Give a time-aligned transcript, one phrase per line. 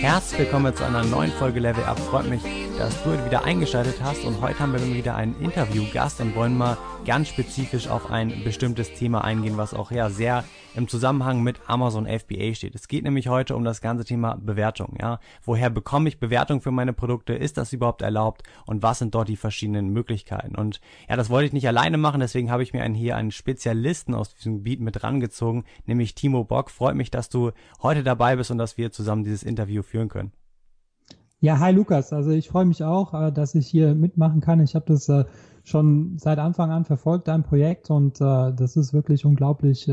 [0.00, 1.98] Herzlich willkommen zu einer neuen Folge Level Up.
[1.98, 2.40] Freut mich,
[2.78, 6.78] dass du wieder eingeschaltet hast und heute haben wir wieder einen Interviewgast und wollen mal
[7.04, 10.44] ganz spezifisch auf ein bestimmtes Thema eingehen, was auch ja sehr
[10.74, 12.74] im Zusammenhang mit Amazon FBA steht.
[12.74, 14.96] Es geht nämlich heute um das ganze Thema Bewertung.
[15.00, 17.34] Ja, woher bekomme ich Bewertung für meine Produkte?
[17.34, 18.42] Ist das überhaupt erlaubt?
[18.66, 20.54] Und was sind dort die verschiedenen Möglichkeiten?
[20.56, 23.30] Und ja, das wollte ich nicht alleine machen, deswegen habe ich mir einen, hier einen
[23.30, 26.70] Spezialisten aus diesem Gebiet mit rangezogen, nämlich Timo Bock.
[26.70, 30.32] Freut mich, dass du heute dabei bist und dass wir zusammen dieses Interview führen können.
[31.40, 32.12] Ja, hi Lukas.
[32.12, 34.60] Also ich freue mich auch, äh, dass ich hier mitmachen kann.
[34.60, 35.24] Ich habe das äh,
[35.64, 39.88] schon seit Anfang an verfolgt, dein Projekt, und äh, das ist wirklich unglaublich,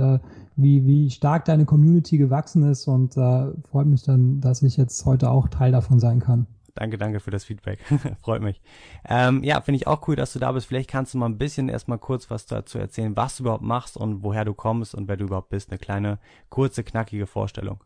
[0.55, 5.31] wie, wie stark deine Community gewachsen ist und freut mich dann, dass ich jetzt heute
[5.31, 6.45] auch Teil davon sein kann.
[6.75, 7.79] Danke, danke für das Feedback.
[8.21, 8.61] Freut mich.
[9.07, 10.67] Ähm, ja, finde ich auch cool, dass du da bist.
[10.67, 13.97] Vielleicht kannst du mal ein bisschen erstmal kurz was dazu erzählen, was du überhaupt machst
[13.97, 15.69] und woher du kommst und wer du überhaupt bist.
[15.69, 16.19] Eine kleine,
[16.49, 17.83] kurze, knackige Vorstellung.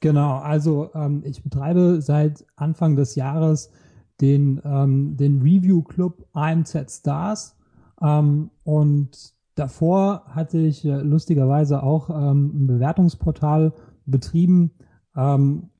[0.00, 3.70] Genau, also ähm, ich betreibe seit Anfang des Jahres
[4.20, 7.56] den, ähm, den Review Club AMZ Stars
[8.00, 13.72] ähm, und davor hatte ich äh, lustigerweise auch ähm, ein Bewertungsportal
[14.06, 14.72] betrieben.
[15.16, 15.70] Ähm,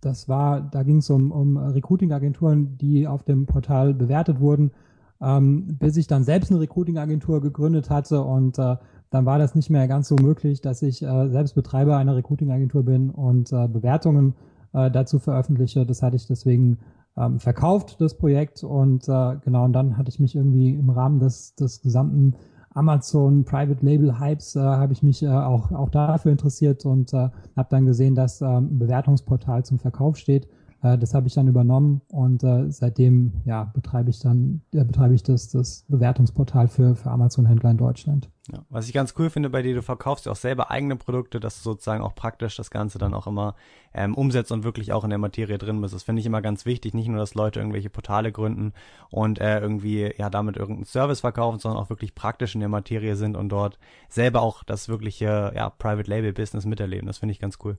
[0.00, 4.72] das war, da ging es um, um Recruiting-Agenturen, die auf dem Portal bewertet wurden,
[5.20, 8.76] ähm, bis ich dann selbst eine Recruiting-Agentur gegründet hatte und äh,
[9.10, 12.82] dann war das nicht mehr ganz so möglich, dass ich äh, selbst Betreiber einer Recruiting-Agentur
[12.84, 14.34] bin und äh, Bewertungen
[14.72, 15.86] äh, dazu veröffentliche.
[15.86, 16.78] Das hatte ich deswegen
[17.16, 18.62] ähm, verkauft, das Projekt.
[18.64, 22.34] Und äh, genau, und dann hatte ich mich irgendwie im Rahmen des, des gesamten
[22.74, 27.30] Amazon Private Label Hypes äh, habe ich mich äh, auch, auch dafür interessiert und äh,
[27.56, 30.46] habe dann gesehen, dass äh, ein Bewertungsportal zum Verkauf steht
[30.82, 35.14] äh, das habe ich dann übernommen und äh, seitdem ja, betreibe ich dann äh, betreibe
[35.14, 38.30] ich das, das Bewertungsportal für, für Amazon-Händler in Deutschland.
[38.52, 41.40] Ja, was ich ganz cool finde bei dir, du verkaufst ja auch selber eigene Produkte,
[41.40, 43.56] dass du sozusagen auch praktisch das Ganze dann auch immer
[43.92, 45.94] ähm, umsetzt und wirklich auch in der Materie drin bist.
[45.94, 46.94] Das finde ich immer ganz wichtig.
[46.94, 48.72] Nicht nur, dass Leute irgendwelche Portale gründen
[49.10, 53.16] und äh, irgendwie ja damit irgendeinen Service verkaufen, sondern auch wirklich praktisch in der Materie
[53.16, 57.08] sind und dort selber auch das wirkliche ja, Private Label Business miterleben.
[57.08, 57.78] Das finde ich ganz cool.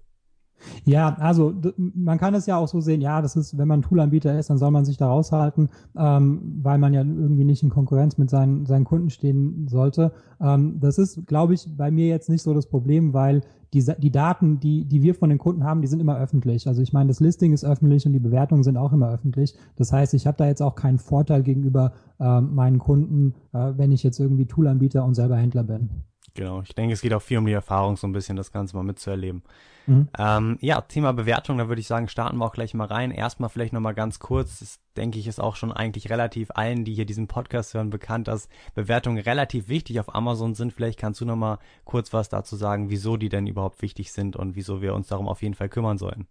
[0.86, 4.38] Ja, also man kann es ja auch so sehen, ja, das ist, wenn man Toolanbieter
[4.38, 8.18] ist, dann soll man sich da raushalten, ähm, weil man ja irgendwie nicht in Konkurrenz
[8.18, 10.12] mit seinen, seinen Kunden stehen sollte.
[10.42, 13.42] Ähm, das ist, glaube ich, bei mir jetzt nicht so das Problem, weil
[13.74, 16.68] die, die Daten, die, die wir von den Kunden haben, die sind immer öffentlich.
[16.68, 19.56] Also ich meine, das Listing ist öffentlich und die Bewertungen sind auch immer öffentlich.
[19.76, 23.92] Das heißt, ich habe da jetzt auch keinen Vorteil gegenüber äh, meinen Kunden, äh, wenn
[23.92, 25.90] ich jetzt irgendwie Toolanbieter und selber Händler bin.
[26.38, 28.76] Genau, ich denke, es geht auch viel um die Erfahrung, so ein bisschen das Ganze
[28.76, 29.42] mal mitzuerleben.
[29.88, 30.08] Mhm.
[30.20, 33.10] Ähm, ja, Thema Bewertung, da würde ich sagen, starten wir auch gleich mal rein.
[33.10, 36.94] Erstmal vielleicht nochmal ganz kurz, das denke ich, ist auch schon eigentlich relativ allen, die
[36.94, 40.74] hier diesen Podcast hören, bekannt, dass Bewertungen relativ wichtig auf Amazon sind.
[40.74, 44.56] Vielleicht kannst du nochmal kurz was dazu sagen, wieso die denn überhaupt wichtig sind und
[44.56, 46.28] wieso wir uns darum auf jeden Fall kümmern sollen.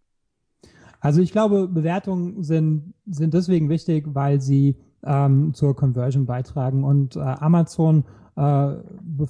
[1.00, 7.16] Also ich glaube, Bewertungen sind, sind deswegen wichtig, weil sie ähm, zur Conversion beitragen und
[7.16, 8.04] äh, Amazon
[8.36, 8.74] äh,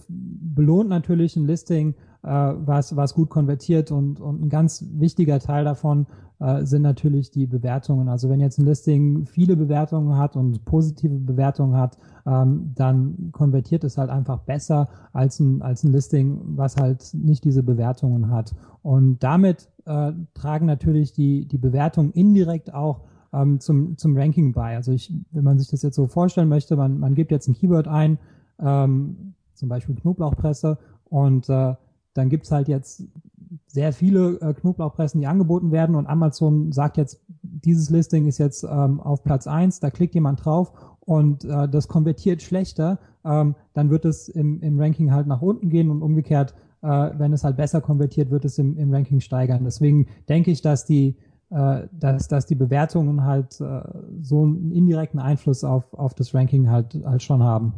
[0.08, 5.64] belohnt natürlich ein Listing, äh, was, was gut konvertiert und, und ein ganz wichtiger Teil
[5.64, 6.06] davon
[6.38, 8.08] äh, sind natürlich die Bewertungen.
[8.08, 11.96] Also wenn jetzt ein Listing viele Bewertungen hat und positive Bewertungen hat,
[12.26, 17.44] ähm, dann konvertiert es halt einfach besser als ein, als ein Listing, was halt nicht
[17.44, 18.54] diese Bewertungen hat.
[18.82, 23.02] Und damit äh, tragen natürlich die, die Bewertungen indirekt auch
[23.32, 24.76] ähm, zum, zum Ranking bei.
[24.76, 27.54] Also ich, wenn man sich das jetzt so vorstellen möchte, man, man gibt jetzt ein
[27.54, 28.18] Keyword ein,
[28.60, 30.78] ähm, zum Beispiel Knoblauchpresse.
[31.08, 31.74] Und äh,
[32.14, 33.04] dann gibt's halt jetzt
[33.66, 38.64] sehr viele äh, Knoblauchpressen, die angeboten werden und Amazon sagt jetzt, dieses Listing ist jetzt
[38.64, 39.80] ähm, auf Platz eins.
[39.80, 44.80] da klickt jemand drauf und äh, das konvertiert schlechter, ähm, dann wird es im, im
[44.80, 48.58] Ranking halt nach unten gehen und umgekehrt, äh, wenn es halt besser konvertiert, wird es
[48.58, 49.64] im, im Ranking steigern.
[49.64, 51.16] Deswegen denke ich, dass die,
[51.50, 53.82] äh, dass, dass die Bewertungen halt äh,
[54.22, 57.72] so einen indirekten Einfluss auf, auf das Ranking halt, halt schon haben.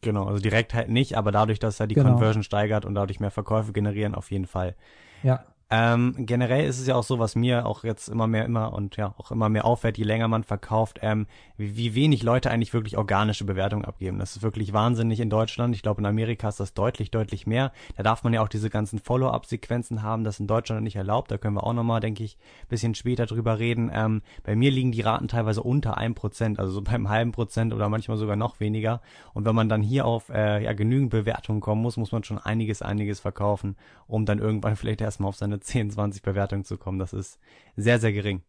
[0.00, 2.10] Genau, also direkt halt nicht, aber dadurch, dass er die genau.
[2.10, 4.76] Conversion steigert und dadurch mehr Verkäufe generieren, auf jeden Fall.
[5.22, 5.44] Ja.
[5.70, 8.96] Ähm, generell ist es ja auch so, was mir auch jetzt immer mehr immer und
[8.96, 11.26] ja auch immer mehr auffällt, je länger man verkauft, ähm,
[11.58, 14.18] wie, wie wenig Leute eigentlich wirklich organische Bewertungen abgeben.
[14.18, 15.74] Das ist wirklich wahnsinnig in Deutschland.
[15.74, 17.72] Ich glaube, in Amerika ist das deutlich, deutlich mehr.
[17.98, 21.30] Da darf man ja auch diese ganzen Follow-up-Sequenzen haben, das in Deutschland nicht erlaubt.
[21.30, 22.38] Da können wir auch nochmal, denke ich,
[22.70, 23.90] bisschen später drüber reden.
[23.92, 27.74] Ähm, bei mir liegen die Raten teilweise unter einem Prozent, also so beim halben Prozent
[27.74, 29.02] oder manchmal sogar noch weniger.
[29.34, 32.38] Und wenn man dann hier auf äh, ja, genügend Bewertungen kommen muss, muss man schon
[32.38, 33.76] einiges, einiges verkaufen,
[34.06, 36.98] um dann irgendwann vielleicht erstmal auf seine 10, 20 Bewertungen zu kommen.
[36.98, 37.38] Das ist
[37.76, 38.42] sehr, sehr gering.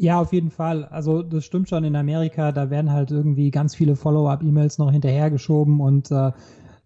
[0.00, 0.84] Ja, auf jeden Fall.
[0.84, 5.80] Also das stimmt schon in Amerika, da werden halt irgendwie ganz viele Follow-up-E-Mails noch hinterhergeschoben
[5.80, 6.30] und äh,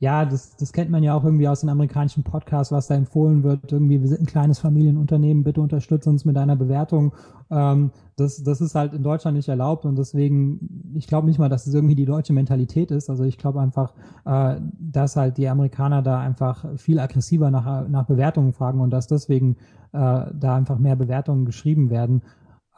[0.02, 3.44] ja, das, das kennt man ja auch irgendwie aus den amerikanischen Podcasts, was da empfohlen
[3.44, 3.70] wird.
[3.70, 7.14] Irgendwie, wir sind ein kleines Familienunternehmen, bitte unterstütze uns mit einer Bewertung.
[7.52, 11.48] Ähm, das, das ist halt in Deutschland nicht erlaubt und deswegen, ich glaube nicht mal,
[11.48, 13.10] dass es irgendwie die deutsche Mentalität ist.
[13.10, 13.94] Also ich glaube einfach,
[14.24, 19.06] äh, dass halt die Amerikaner da einfach viel aggressiver nach, nach Bewertungen fragen und dass
[19.06, 19.54] deswegen
[19.92, 22.22] äh, da einfach mehr Bewertungen geschrieben werden.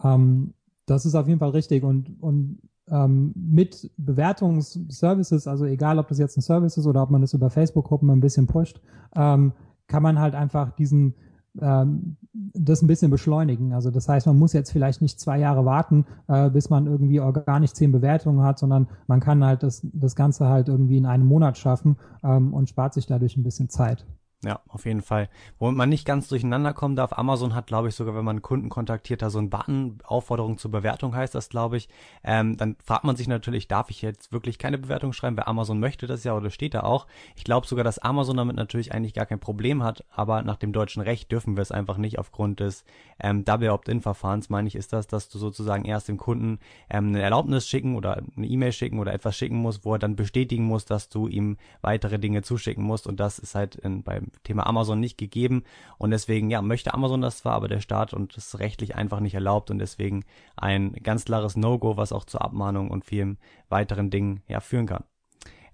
[0.03, 0.53] Ähm,
[0.85, 2.59] das ist auf jeden Fall richtig und, und
[2.91, 7.35] ähm, mit Bewertungsservices, also egal ob das jetzt ein Service ist oder ob man das
[7.35, 8.81] über Facebook-Gruppen ein bisschen pusht,
[9.17, 9.53] ähm,
[9.87, 11.15] kann man halt einfach diesen
[11.61, 13.73] ähm, das ein bisschen beschleunigen.
[13.73, 17.21] Also das heißt, man muss jetzt vielleicht nicht zwei Jahre warten, äh, bis man irgendwie
[17.21, 21.27] organisch zehn Bewertungen hat, sondern man kann halt das, das Ganze halt irgendwie in einem
[21.27, 24.05] Monat schaffen ähm, und spart sich dadurch ein bisschen Zeit.
[24.45, 25.31] Ja, auf jeden Fall.
[25.59, 28.43] Womit man nicht ganz durcheinander kommen darf, Amazon hat, glaube ich, sogar, wenn man einen
[28.43, 31.89] Kunden kontaktiert, da so ein Button, Aufforderung zur Bewertung heißt das, glaube ich.
[32.23, 35.39] Ähm, dann fragt man sich natürlich, darf ich jetzt wirklich keine Bewertung schreiben?
[35.39, 37.07] Weil Amazon möchte das ja oder steht da auch.
[37.37, 40.73] Ich glaube sogar, dass Amazon damit natürlich eigentlich gar kein Problem hat, aber nach dem
[40.75, 42.85] deutschen Recht dürfen wir es einfach nicht aufgrund des
[43.21, 46.59] ähm, Double Opt-in-Verfahrens, meine ich, ist das, dass du sozusagen erst dem Kunden
[46.91, 50.17] ähm, eine Erlaubnis schicken oder eine E-Mail schicken oder etwas schicken musst, wo er dann
[50.17, 54.34] bestätigen muss, dass du ihm weitere Dinge zuschicken musst und das ist halt in, beim
[54.43, 55.65] Thema Amazon nicht gegeben
[55.99, 59.35] und deswegen, ja, möchte Amazon das zwar, aber der Staat und das rechtlich einfach nicht
[59.35, 60.25] erlaubt und deswegen
[60.57, 63.39] ein ganz klares No-Go, was auch zur Abmahnung und vielen
[63.69, 65.05] weiteren Dingen ja führen kann.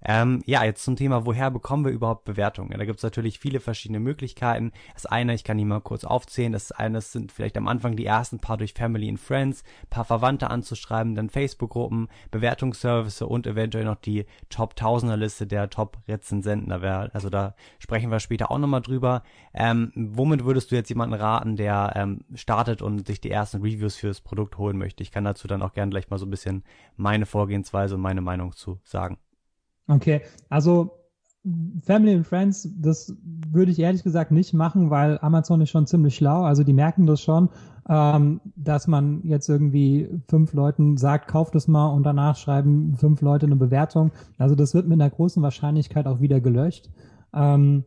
[0.05, 2.71] Ähm, ja, jetzt zum Thema, woher bekommen wir überhaupt Bewertungen?
[2.77, 4.71] Da gibt es natürlich viele verschiedene Möglichkeiten.
[4.93, 7.95] Das eine, ich kann die mal kurz aufzählen, das eine das sind vielleicht am Anfang
[7.95, 13.85] die ersten paar durch Family and Friends, paar Verwandte anzuschreiben, dann Facebook-Gruppen, Bewertungsservice und eventuell
[13.85, 16.69] noch die Top-Tausender-Liste der Top-Rezensenten.
[16.69, 19.23] Da wär, also da sprechen wir später auch nochmal drüber.
[19.55, 23.95] Ähm, womit würdest du jetzt jemanden raten, der ähm, startet und sich die ersten Reviews
[23.95, 25.01] fürs Produkt holen möchte?
[25.01, 26.63] Ich kann dazu dann auch gerne gleich mal so ein bisschen
[26.97, 29.17] meine Vorgehensweise und meine Meinung zu sagen.
[29.87, 30.91] Okay, also
[31.81, 36.15] Family and Friends, das würde ich ehrlich gesagt nicht machen, weil Amazon ist schon ziemlich
[36.15, 36.43] schlau.
[36.43, 37.49] Also die merken das schon,
[37.89, 43.21] ähm, dass man jetzt irgendwie fünf Leuten sagt, kauft es mal und danach schreiben fünf
[43.21, 44.11] Leute eine Bewertung.
[44.37, 46.91] Also das wird mit einer großen Wahrscheinlichkeit auch wieder gelöscht.
[47.33, 47.85] Ähm,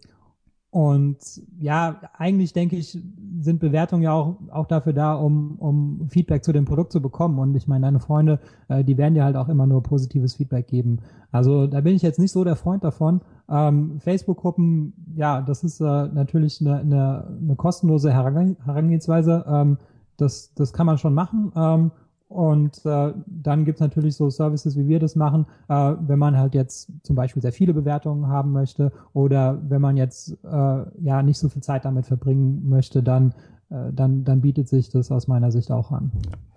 [0.75, 1.19] und
[1.61, 2.99] ja, eigentlich denke ich,
[3.39, 7.39] sind Bewertungen ja auch, auch dafür da, um, um Feedback zu dem Produkt zu bekommen.
[7.39, 10.67] Und ich meine, deine Freunde, äh, die werden dir halt auch immer nur positives Feedback
[10.67, 10.99] geben.
[11.31, 13.21] Also da bin ich jetzt nicht so der Freund davon.
[13.49, 19.45] Ähm, Facebook-Gruppen, ja, das ist äh, natürlich eine, eine, eine kostenlose Herangehensweise.
[19.47, 19.79] Ähm,
[20.17, 21.53] das, das kann man schon machen.
[21.55, 21.93] Ähm,
[22.35, 26.55] und äh, dann gibt's natürlich so Services, wie wir das machen, äh, wenn man halt
[26.55, 31.39] jetzt zum Beispiel sehr viele Bewertungen haben möchte oder wenn man jetzt äh, ja nicht
[31.39, 33.35] so viel Zeit damit verbringen möchte, dann
[33.71, 36.11] äh, dann, dann bietet sich das aus meiner Sicht auch an.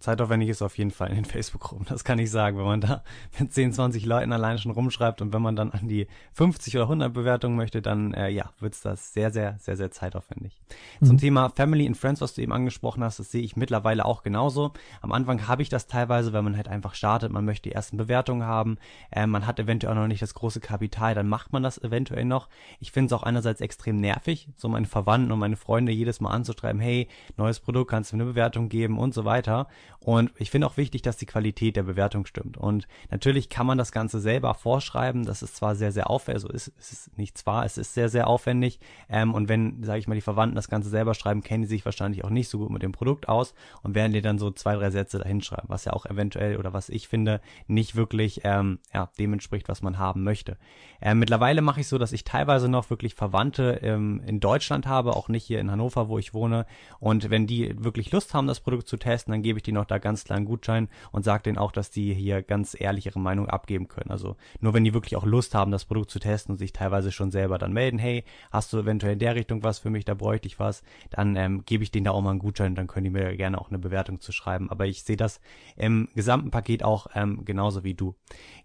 [0.08, 2.58] Zeitaufwendig ist auf jeden Fall in den Facebook-Gruppen, das kann ich sagen.
[2.58, 3.04] Wenn man da
[3.38, 6.86] mit 10, 20 Leuten alleine schon rumschreibt und wenn man dann an die 50 oder
[6.86, 10.62] 100 Bewertungen möchte, dann äh, ja, wird's das sehr, sehr, sehr, sehr zeitaufwendig.
[11.02, 11.06] Mhm.
[11.06, 14.24] Zum Thema Family and Friends, was du eben angesprochen hast, das sehe ich mittlerweile auch
[14.24, 14.72] genauso.
[15.02, 17.98] Am Anfang habe ich das teilweise, wenn man halt einfach startet, man möchte die ersten
[17.98, 18.78] Bewertungen haben,
[19.12, 22.24] äh, man hat eventuell auch noch nicht das große Kapital, dann macht man das eventuell
[22.24, 22.48] noch.
[22.80, 26.32] Ich finde es auch einerseits extrem nervig, so meine Verwandten und meine Freunde jedes Mal
[26.32, 29.68] anzuschreiben, hey, neues Produkt, kannst du eine Bewertung geben und so weiter.
[30.00, 32.58] Und ich finde auch wichtig, dass die Qualität der Bewertung stimmt.
[32.58, 35.26] Und natürlich kann man das Ganze selber vorschreiben.
[35.26, 38.28] Das ist zwar sehr, sehr aufwendig, also ist, es nicht zwar, es ist sehr, sehr
[38.28, 38.80] aufwendig.
[39.10, 41.84] Ähm, und wenn, sage ich mal, die Verwandten das Ganze selber schreiben, kennen die sich
[41.84, 44.76] wahrscheinlich auch nicht so gut mit dem Produkt aus und werden dir dann so zwei,
[44.76, 48.80] drei Sätze dahin schreiben, was ja auch eventuell oder was ich finde, nicht wirklich ähm,
[48.94, 50.58] ja, dem entspricht, was man haben möchte.
[51.02, 55.16] Ähm, mittlerweile mache ich so, dass ich teilweise noch wirklich Verwandte ähm, in Deutschland habe,
[55.16, 56.66] auch nicht hier in Hannover, wo ich wohne
[57.00, 59.86] und wenn die wirklich Lust haben, das Produkt zu testen, dann gebe ich denen noch
[59.88, 63.48] da ganz kleinen Gutschein und sage denen auch, dass die hier ganz ehrlich ihre Meinung
[63.48, 64.12] abgeben können.
[64.12, 67.12] Also nur wenn die wirklich auch Lust haben, das Produkt zu testen und sich teilweise
[67.12, 70.14] schon selber dann melden, hey, hast du eventuell in der Richtung was für mich, da
[70.14, 73.06] bräuchte ich was, dann ähm, gebe ich denen da auch mal einen Gutschein, dann können
[73.06, 74.70] die mir gerne auch eine Bewertung zu schreiben.
[74.70, 75.40] Aber ich sehe das
[75.76, 78.16] im gesamten Paket auch ähm, genauso wie du.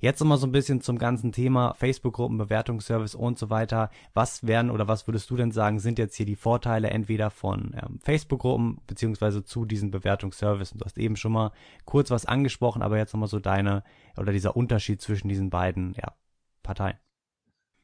[0.01, 3.91] Jetzt nochmal so ein bisschen zum ganzen Thema Facebook-Gruppen, Bewertungsservice und so weiter.
[4.15, 7.75] Was wären oder was würdest du denn sagen, sind jetzt hier die Vorteile entweder von
[7.81, 10.79] ähm, Facebook Facebook-Gruppen beziehungsweise zu diesen Bewertungsservices.
[10.79, 11.53] Du hast eben schon mal
[11.85, 13.83] kurz was angesprochen, aber jetzt nochmal so deine
[14.17, 16.13] oder dieser Unterschied zwischen diesen beiden ja,
[16.63, 16.97] Parteien.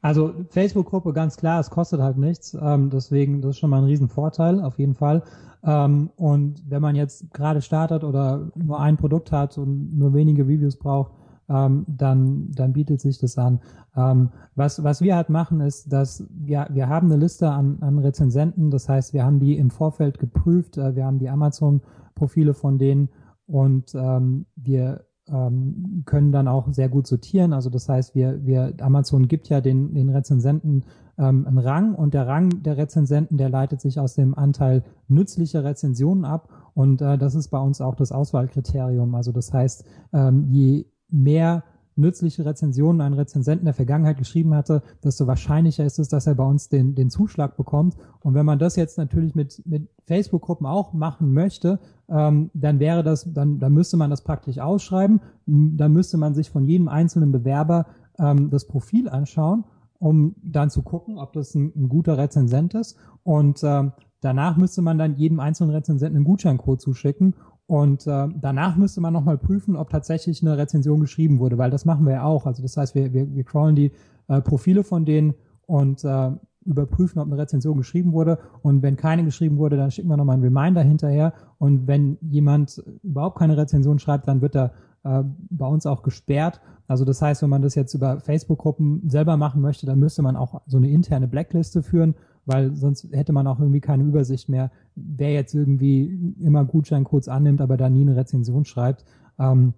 [0.01, 3.85] Also Facebook-Gruppe ganz klar, es kostet halt nichts, ähm, deswegen das ist schon mal ein
[3.85, 5.23] Riesenvorteil auf jeden Fall.
[5.63, 10.43] Ähm, und wenn man jetzt gerade startet oder nur ein Produkt hat und nur wenige
[10.43, 11.11] Reviews braucht,
[11.49, 13.59] ähm, dann, dann bietet sich das an.
[13.95, 17.97] Ähm, was, was wir halt machen, ist, dass wir, wir haben eine Liste an, an
[17.99, 22.77] Rezensenten, das heißt, wir haben die im Vorfeld geprüft, äh, wir haben die Amazon-Profile von
[22.77, 23.09] denen
[23.47, 27.53] und ähm, wir ähm, können dann auch sehr gut sortieren.
[27.53, 30.85] Also das heißt, wir, wir Amazon gibt ja den, den Rezensenten
[31.17, 35.63] ähm, einen Rang und der Rang der Rezensenten, der leitet sich aus dem Anteil nützlicher
[35.63, 39.15] Rezensionen ab und äh, das ist bei uns auch das Auswahlkriterium.
[39.15, 41.63] Also das heißt, ähm, je mehr
[41.99, 46.35] nützliche Rezensionen ein Rezensent in der Vergangenheit geschrieben hatte, desto wahrscheinlicher ist es, dass er
[46.35, 47.95] bei uns den, den Zuschlag bekommt.
[48.21, 53.03] Und wenn man das jetzt natürlich mit, mit Facebook-Gruppen auch machen möchte, ähm, dann wäre
[53.03, 55.21] das, dann, dann müsste man das praktisch ausschreiben.
[55.45, 57.85] Dann müsste man sich von jedem einzelnen Bewerber
[58.17, 59.65] ähm, das Profil anschauen,
[59.99, 62.97] um dann zu gucken, ob das ein, ein guter Rezensent ist.
[63.23, 67.35] Und ähm, danach müsste man dann jedem einzelnen Rezensenten einen Gutscheincode zuschicken
[67.69, 71.85] und äh, danach müsste man nochmal prüfen, ob tatsächlich eine Rezension geschrieben wurde, weil das
[71.85, 72.47] machen wir ja auch.
[72.47, 73.91] Also das heißt, wir, wir, wir crawlen die
[74.27, 75.35] äh, Profile von denen
[75.67, 76.31] und äh,
[76.65, 78.39] überprüfen, ob eine Rezension geschrieben wurde.
[78.63, 81.31] Und wenn keine geschrieben wurde, dann schicken wir nochmal einen Reminder hinterher.
[81.59, 84.71] Und wenn jemand überhaupt keine Rezension schreibt, dann wird er
[85.03, 85.21] äh,
[85.51, 86.61] bei uns auch gesperrt.
[86.87, 90.35] Also das heißt, wenn man das jetzt über Facebook-Gruppen selber machen möchte, dann müsste man
[90.35, 92.15] auch so eine interne Blackliste führen,
[92.49, 97.61] weil sonst hätte man auch irgendwie keine Übersicht mehr, wer jetzt irgendwie immer Gutscheincodes annimmt,
[97.61, 99.05] aber da nie eine Rezension schreibt.
[99.39, 99.73] Ähm,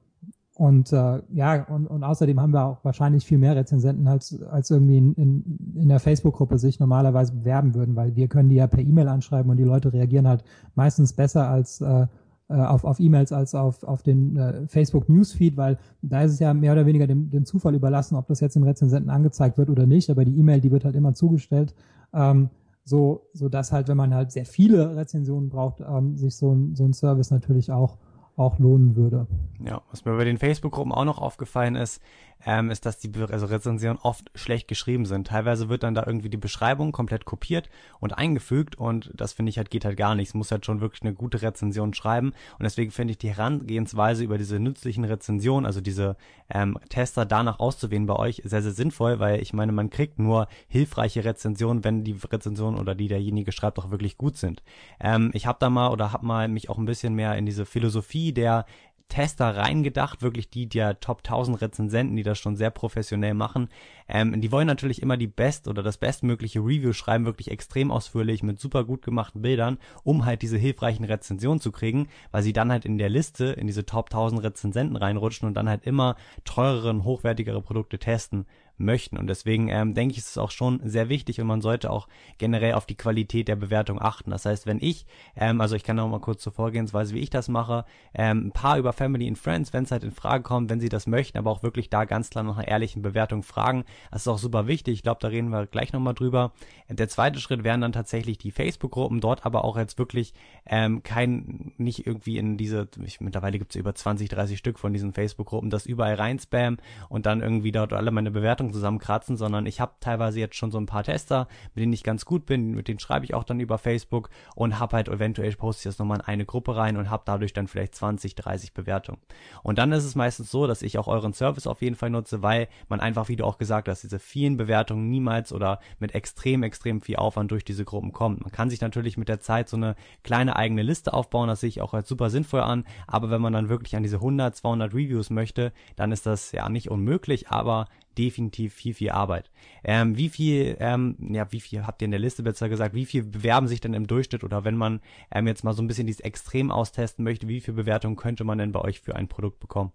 [0.62, 4.70] und äh, ja, und, und außerdem haben wir auch wahrscheinlich viel mehr Rezensenten, als, als
[4.70, 5.44] irgendwie in, in,
[5.76, 9.50] in der Facebook-Gruppe sich normalerweise bewerben würden, weil wir können die ja per E-Mail anschreiben
[9.50, 10.44] und die Leute reagieren halt
[10.76, 12.06] meistens besser als äh,
[12.50, 16.40] äh auf, auf E-Mails als auf, auf den äh, Facebook Newsfeed, weil da ist es
[16.40, 19.70] ja mehr oder weniger dem, dem Zufall überlassen, ob das jetzt den Rezensenten angezeigt wird
[19.70, 21.74] oder nicht, aber die E-Mail, die wird halt immer zugestellt.
[22.14, 22.50] Ähm,
[22.84, 26.76] so, so dass halt, wenn man halt sehr viele Rezensionen braucht, ähm, sich so ein,
[26.76, 27.98] so ein Service natürlich auch
[28.38, 29.28] auch lohnen würde.
[29.64, 32.02] Ja, was mir bei den Facebook-Gruppen auch noch aufgefallen ist,
[32.46, 35.28] ähm, ist, dass die also Rezensionen oft schlecht geschrieben sind.
[35.28, 37.70] Teilweise wird dann da irgendwie die Beschreibung komplett kopiert
[38.00, 40.30] und eingefügt und das finde ich halt geht halt gar nicht.
[40.30, 44.24] Es muss halt schon wirklich eine gute Rezension schreiben und deswegen finde ich die Herangehensweise
[44.24, 46.16] über diese nützlichen Rezensionen, also diese
[46.50, 50.48] ähm, Tester danach auszuwählen bei euch sehr, sehr sinnvoll, weil ich meine, man kriegt nur
[50.68, 54.64] hilfreiche Rezensionen, wenn die Rezension oder die derjenige schreibt auch wirklich gut sind.
[55.00, 57.66] Ähm, ich habe da mal oder habe mal mich auch ein bisschen mehr in diese
[57.66, 58.66] Philosophie der
[59.12, 63.68] Tester reingedacht, wirklich die der Top 1000 Rezensenten, die das schon sehr professionell machen.
[64.08, 68.42] Ähm, die wollen natürlich immer die best oder das bestmögliche Review schreiben, wirklich extrem ausführlich
[68.42, 72.72] mit super gut gemachten Bildern, um halt diese hilfreichen Rezensionen zu kriegen, weil sie dann
[72.72, 76.16] halt in der Liste in diese Top 1000 Rezensenten reinrutschen und dann halt immer
[76.46, 78.46] teurere und hochwertigere Produkte testen
[78.84, 79.18] möchten.
[79.18, 82.08] Und deswegen ähm, denke ich, ist es auch schon sehr wichtig und man sollte auch
[82.38, 84.32] generell auf die Qualität der Bewertung achten.
[84.32, 87.30] Das heißt, wenn ich, ähm, also ich kann auch mal kurz zur Vorgehensweise, wie ich
[87.30, 90.70] das mache, ähm, ein paar über Family and Friends, wenn es halt in Frage kommt,
[90.70, 93.86] wenn sie das möchten, aber auch wirklich da ganz klar nach einer ehrlichen Bewertung fragen.
[94.12, 94.96] Das ist auch super wichtig.
[94.96, 96.52] Ich glaube, da reden wir gleich nochmal drüber.
[96.90, 100.34] Der zweite Schritt wären dann tatsächlich die Facebook-Gruppen, dort aber auch jetzt wirklich
[100.66, 104.94] ähm, kein, nicht irgendwie in diese, ich, mittlerweile gibt es über 20, 30 Stück von
[104.94, 106.78] diesen Facebook-Gruppen, das überall rein spam
[107.10, 110.78] und dann irgendwie dort alle meine Bewertungen zusammenkratzen, sondern ich habe teilweise jetzt schon so
[110.78, 113.60] ein paar Tester, mit denen ich ganz gut bin, mit denen schreibe ich auch dann
[113.60, 117.10] über Facebook und habe halt eventuell poste ich das nochmal in eine Gruppe rein und
[117.10, 119.20] habe dadurch dann vielleicht 20, 30 Bewertungen.
[119.64, 122.42] Und dann ist es meistens so, dass ich auch euren Service auf jeden Fall nutze,
[122.42, 126.64] weil man einfach, wie du auch gesagt hast, diese vielen Bewertungen niemals oder mit extrem,
[126.64, 128.42] extrem viel Aufwand durch diese Gruppen kommt.
[128.42, 131.70] Man kann sich natürlich mit der Zeit so eine kleine eigene Liste aufbauen, das sehe
[131.70, 134.94] ich auch als super sinnvoll an, aber wenn man dann wirklich an diese 100, 200
[134.94, 137.88] Reviews möchte, dann ist das ja nicht unmöglich, aber
[138.18, 139.52] definitiv viel, viel Arbeit.
[139.84, 143.06] Ähm, wie viel, ähm, ja, wie viel habt ihr in der Liste besser gesagt, wie
[143.06, 145.02] viel bewerben sich denn im Durchschnitt oder wenn man
[145.32, 148.58] ähm, jetzt mal so ein bisschen dieses Extrem austesten möchte, wie viel Bewertung könnte man
[148.58, 149.92] denn bei euch für ein Produkt bekommen?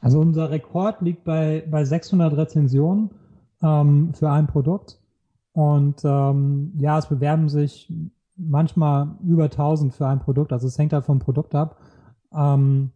[0.00, 3.10] Also unser Rekord liegt bei, bei 600 Rezensionen
[3.62, 5.00] ähm, für ein Produkt
[5.52, 7.92] und ähm, ja, es bewerben sich
[8.36, 11.80] manchmal über 1000 für ein Produkt, also es hängt halt vom Produkt ab.
[12.34, 12.92] Ähm,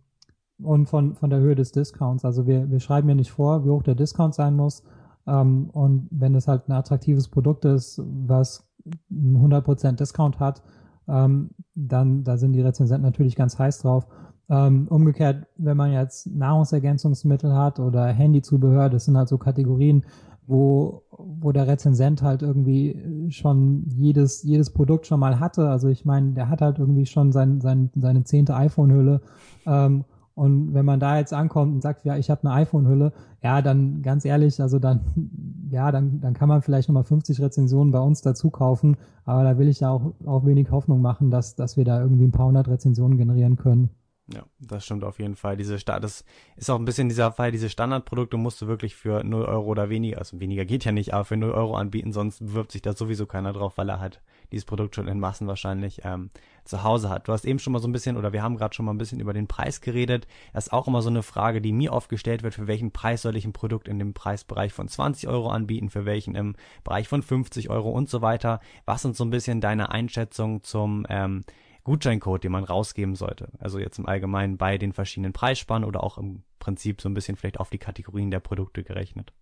[0.62, 2.24] und von, von der Höhe des Discounts.
[2.24, 4.82] Also wir, wir schreiben ja nicht vor, wie hoch der Discount sein muss.
[5.26, 8.68] Ähm, und wenn es halt ein attraktives Produkt ist, was
[9.12, 10.62] 100% Discount hat,
[11.08, 14.06] ähm, dann da sind die Rezensenten natürlich ganz heiß drauf.
[14.48, 20.04] Ähm, umgekehrt, wenn man jetzt Nahrungsergänzungsmittel hat oder Handyzubehör, das sind halt so Kategorien,
[20.46, 25.68] wo, wo der Rezensent halt irgendwie schon jedes, jedes Produkt schon mal hatte.
[25.68, 29.20] Also ich meine, der hat halt irgendwie schon sein, sein, seine zehnte iPhone-Hülle
[29.66, 30.04] ähm,
[30.40, 34.00] und wenn man da jetzt ankommt und sagt, ja, ich habe eine iPhone-Hülle, ja, dann
[34.00, 35.00] ganz ehrlich, also dann,
[35.70, 38.96] ja, dann, dann kann man vielleicht nochmal 50 Rezensionen bei uns dazu kaufen.
[39.26, 42.24] Aber da will ich ja auch, auch wenig Hoffnung machen, dass, dass wir da irgendwie
[42.24, 43.90] ein paar hundert Rezensionen generieren können.
[44.32, 45.56] Ja, das stimmt auf jeden Fall.
[45.56, 49.24] Diese Sta das ist auch ein bisschen dieser Fall, diese Standardprodukte musst du wirklich für
[49.24, 52.38] 0 Euro oder weniger, also weniger geht ja nicht, aber für 0 Euro anbieten, sonst
[52.38, 54.20] bewirbt sich da sowieso keiner drauf, weil er halt
[54.52, 56.30] dieses Produkt schon in Massen wahrscheinlich ähm,
[56.64, 57.26] zu Hause hat.
[57.26, 58.98] Du hast eben schon mal so ein bisschen, oder wir haben gerade schon mal ein
[58.98, 60.28] bisschen über den Preis geredet.
[60.52, 63.22] Das ist auch immer so eine Frage, die mir oft gestellt wird, für welchen Preis
[63.22, 67.08] soll ich ein Produkt in dem Preisbereich von 20 Euro anbieten, für welchen im Bereich
[67.08, 68.60] von 50 Euro und so weiter.
[68.84, 71.44] Was sind so ein bisschen deine Einschätzungen zum ähm,
[71.90, 73.48] Gutscheincode, den man rausgeben sollte.
[73.58, 77.34] Also jetzt im Allgemeinen bei den verschiedenen Preisspannen oder auch im Prinzip so ein bisschen
[77.34, 79.32] vielleicht auf die Kategorien der Produkte gerechnet.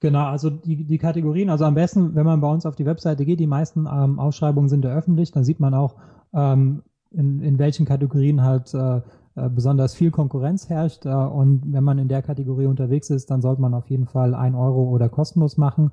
[0.00, 3.24] Genau, also die, die Kategorien, also am besten, wenn man bei uns auf die Webseite
[3.24, 5.94] geht, die meisten ähm, Ausschreibungen sind ja öffentlich, dann sieht man auch,
[6.34, 8.96] ähm, in, in welchen Kategorien halt äh,
[9.36, 11.06] äh, besonders viel Konkurrenz herrscht.
[11.06, 14.34] Äh, und wenn man in der Kategorie unterwegs ist, dann sollte man auf jeden Fall
[14.34, 15.92] ein Euro oder kostenlos machen.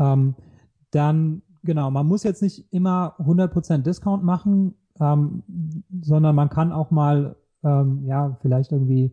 [0.00, 0.34] Ähm,
[0.90, 5.42] dann, genau, man muss jetzt nicht immer 100% Discount machen ähm,
[6.00, 9.12] sondern man kann auch mal, ähm, ja, vielleicht irgendwie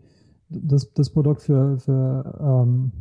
[0.50, 2.91] das, das Produkt für, für ähm,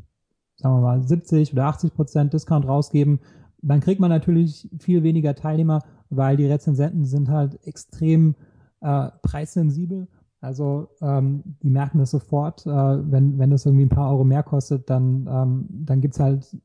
[0.57, 3.21] sagen wir mal, 70 oder 80 Prozent Discount rausgeben.
[3.61, 5.80] Dann kriegt man natürlich viel weniger Teilnehmer,
[6.11, 8.35] weil die Rezensenten sind halt extrem
[8.80, 10.09] äh, preissensibel.
[10.40, 14.45] Also ähm, die merken das sofort, äh, wenn, wenn das irgendwie ein paar Euro mehr
[14.45, 16.57] kostet, dann, ähm, dann gibt's halt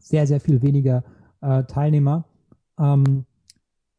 [0.00, 1.02] sehr, sehr viel weniger
[1.40, 2.26] äh, Teilnehmer.
[2.78, 3.24] Ähm,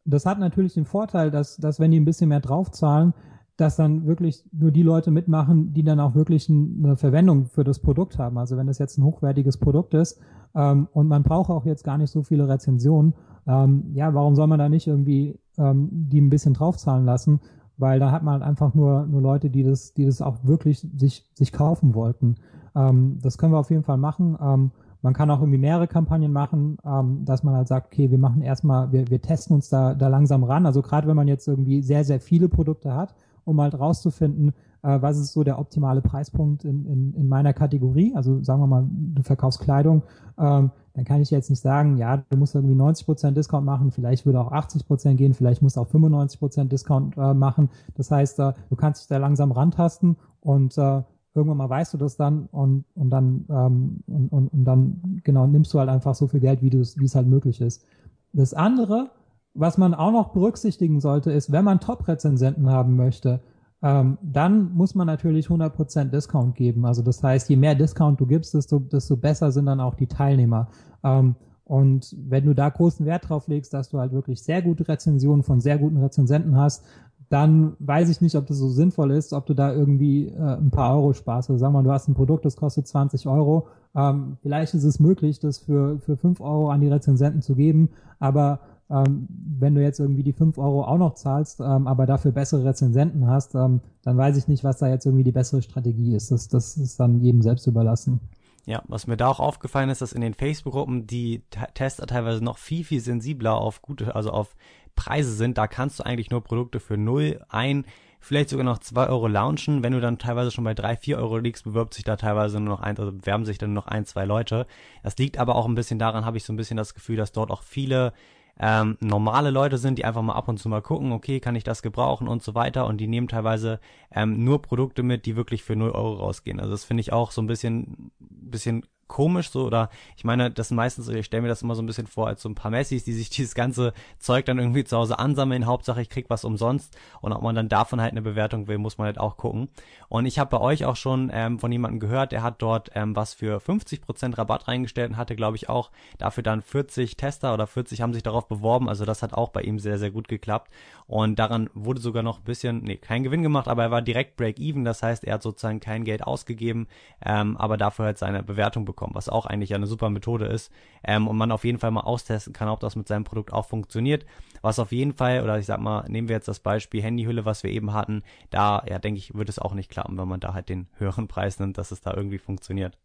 [0.06, 3.14] das hat natürlich den Vorteil, dass, dass wenn die ein bisschen mehr draufzahlen,
[3.58, 7.80] dass dann wirklich nur die Leute mitmachen, die dann auch wirklich eine Verwendung für das
[7.80, 8.38] Produkt haben.
[8.38, 10.20] Also wenn das jetzt ein hochwertiges Produkt ist
[10.56, 13.14] ähm, und man braucht auch jetzt gar nicht so viele Rezensionen,
[13.46, 17.42] ähm, ja, warum soll man da nicht irgendwie ähm, die ein bisschen draufzahlen lassen?
[17.78, 20.88] Weil da hat man halt einfach nur, nur Leute, die das, die das auch wirklich
[20.96, 22.36] sich, sich kaufen wollten.
[22.76, 24.72] Ähm, das können wir auf jeden Fall machen.
[25.04, 28.42] Man kann auch irgendwie mehrere Kampagnen machen, ähm, dass man halt sagt, okay, wir machen
[28.42, 30.66] erstmal, wir, wir testen uns da, da langsam ran.
[30.66, 35.02] Also gerade wenn man jetzt irgendwie sehr, sehr viele Produkte hat, um halt rauszufinden, äh,
[35.02, 38.14] was ist so der optimale Preispunkt in, in, in meiner Kategorie.
[38.16, 40.04] Also sagen wir mal, du verkaufst Kleidung,
[40.38, 44.26] ähm, dann kann ich jetzt nicht sagen, ja, du musst irgendwie 90% Discount machen, vielleicht
[44.26, 47.70] würde auch 80% gehen, vielleicht musst du auch 95% Discount äh, machen.
[47.96, 51.02] Das heißt, äh, du kannst dich da langsam rantasten und äh,
[51.36, 55.48] irgendwann mal weißt du das dann und, und dann ähm, und, und, und dann genau
[55.48, 57.86] nimmst du halt einfach so viel Geld, wie es halt möglich ist.
[58.34, 59.12] Das andere,
[59.54, 63.42] was man auch noch berücksichtigen sollte, ist, wenn man Top-Rezensenten haben möchte,
[63.84, 66.86] ähm, dann muss man natürlich 100% Discount geben.
[66.86, 70.08] Also das heißt, je mehr Discount du gibst, desto, desto besser sind dann auch die
[70.08, 70.70] Teilnehmer.
[71.04, 74.88] Ähm, und wenn du da großen Wert drauf legst, dass du halt wirklich sehr gute
[74.88, 76.86] Rezensionen von sehr guten Rezensenten hast,
[77.34, 80.70] dann weiß ich nicht, ob das so sinnvoll ist, ob du da irgendwie äh, ein
[80.70, 81.50] paar Euro sparst.
[81.50, 83.68] Also sag mal, du hast ein Produkt, das kostet 20 Euro.
[83.96, 87.90] Ähm, vielleicht ist es möglich, das für, für 5 Euro an die Rezensenten zu geben,
[88.20, 88.60] aber
[88.92, 89.28] ähm,
[89.60, 93.26] wenn du jetzt irgendwie die 5 Euro auch noch zahlst, ähm, aber dafür bessere Rezensenten
[93.26, 96.30] hast, ähm, dann weiß ich nicht, was da jetzt irgendwie die bessere Strategie ist.
[96.30, 98.20] Das, das ist dann jedem selbst überlassen.
[98.66, 101.44] Ja, was mir da auch aufgefallen ist, dass in den Facebook-Gruppen die
[101.74, 104.56] Tester teilweise noch viel, viel sensibler auf gute, also auf
[104.96, 107.86] Preise sind, da kannst du eigentlich nur Produkte für 0, 1,
[108.20, 109.84] vielleicht sogar noch 2 Euro launchen.
[109.84, 112.76] Wenn du dann teilweise schon bei 3, 4 Euro liegst, bewirbt sich da teilweise nur
[112.76, 114.66] noch eins, also bewerben sich dann nur noch ein, zwei Leute.
[115.04, 117.32] Das liegt aber auch ein bisschen daran, habe ich so ein bisschen das Gefühl, dass
[117.32, 118.14] dort auch viele
[118.60, 121.64] ähm, normale Leute sind, die einfach mal ab und zu mal gucken, okay, kann ich
[121.64, 122.86] das gebrauchen und so weiter.
[122.86, 123.80] Und die nehmen teilweise
[124.12, 126.60] ähm, nur Produkte mit, die wirklich für 0 Euro rausgehen.
[126.60, 130.72] Also das finde ich auch so ein bisschen, bisschen komisch so oder ich meine, das
[130.72, 133.04] meistens, ich stelle mir das immer so ein bisschen vor als so ein paar Messis,
[133.04, 135.66] die sich dieses ganze Zeug dann irgendwie zu Hause ansammeln.
[135.66, 138.98] Hauptsache ich krieg was umsonst und ob man dann davon halt eine Bewertung will, muss
[138.98, 139.70] man halt auch gucken.
[140.10, 143.16] Und ich habe bei euch auch schon ähm, von jemandem gehört, der hat dort ähm,
[143.16, 147.68] was für 50% Rabatt reingestellt und hatte, glaube ich, auch dafür dann 40 Tester oder
[147.68, 148.90] 40 haben sich darauf beworben.
[148.90, 150.72] Also das hat auch bei ihm sehr, sehr gut geklappt.
[151.06, 154.38] Und daran wurde sogar noch ein bisschen, nee, kein Gewinn gemacht, aber er war direkt
[154.38, 154.86] Break-Even.
[154.86, 156.88] Das heißt, er hat sozusagen kein Geld ausgegeben,
[157.24, 160.72] ähm, aber dafür halt seine Bewertung bekommen bekommen, was auch eigentlich eine super Methode ist
[161.04, 163.66] ähm, und man auf jeden Fall mal austesten kann, ob das mit seinem Produkt auch
[163.66, 164.26] funktioniert.
[164.62, 167.64] Was auf jeden Fall, oder ich sag mal, nehmen wir jetzt das Beispiel Handyhülle, was
[167.64, 170.54] wir eben hatten, da, ja, denke ich, wird es auch nicht klappen, wenn man da
[170.54, 172.98] halt den höheren Preis nimmt, dass es da irgendwie funktioniert.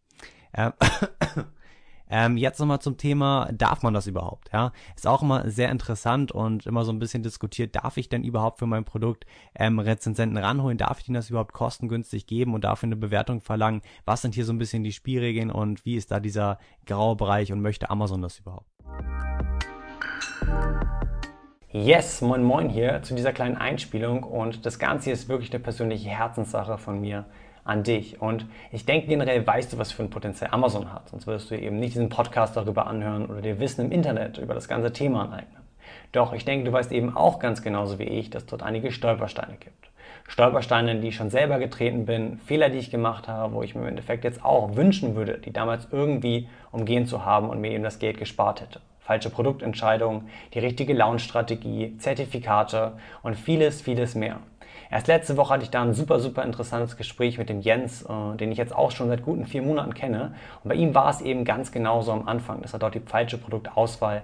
[0.53, 0.73] Ähm,
[2.09, 4.49] ähm, jetzt nochmal zum Thema, darf man das überhaupt?
[4.51, 8.23] Ja, ist auch immer sehr interessant und immer so ein bisschen diskutiert, darf ich denn
[8.23, 10.77] überhaupt für mein Produkt ähm, Rezensenten ranholen?
[10.77, 13.81] Darf ich ihnen das überhaupt kostengünstig geben und dafür eine Bewertung verlangen?
[14.05, 17.51] Was sind hier so ein bisschen die Spielregeln und wie ist da dieser graue Bereich
[17.51, 18.67] und möchte Amazon das überhaupt?
[21.71, 26.09] Yes, moin moin hier zu dieser kleinen Einspielung und das Ganze ist wirklich eine persönliche
[26.09, 27.25] Herzenssache von mir
[27.69, 28.21] an dich.
[28.21, 31.09] Und ich denke generell weißt du, was für ein Potenzial Amazon hat.
[31.09, 34.53] Sonst würdest du eben nicht diesen Podcast darüber anhören oder dir Wissen im Internet über
[34.53, 35.61] das ganze Thema aneignen.
[36.11, 39.57] Doch ich denke, du weißt eben auch ganz genauso wie ich, dass dort einige Stolpersteine
[39.59, 39.89] gibt.
[40.27, 43.81] Stolpersteine, die ich schon selber getreten bin, Fehler, die ich gemacht habe, wo ich mir
[43.81, 47.83] im Endeffekt jetzt auch wünschen würde, die damals irgendwie umgehen zu haben und mir eben
[47.83, 48.79] das Geld gespart hätte.
[48.99, 54.39] Falsche Produktentscheidungen, die richtige Launch-Strategie, Zertifikate und vieles, vieles mehr.
[54.91, 58.37] Erst letzte Woche hatte ich da ein super, super interessantes Gespräch mit dem Jens, äh,
[58.37, 60.33] den ich jetzt auch schon seit guten vier Monaten kenne.
[60.63, 63.37] Und bei ihm war es eben ganz genauso am Anfang, dass er dort die falsche
[63.37, 64.23] Produktauswahl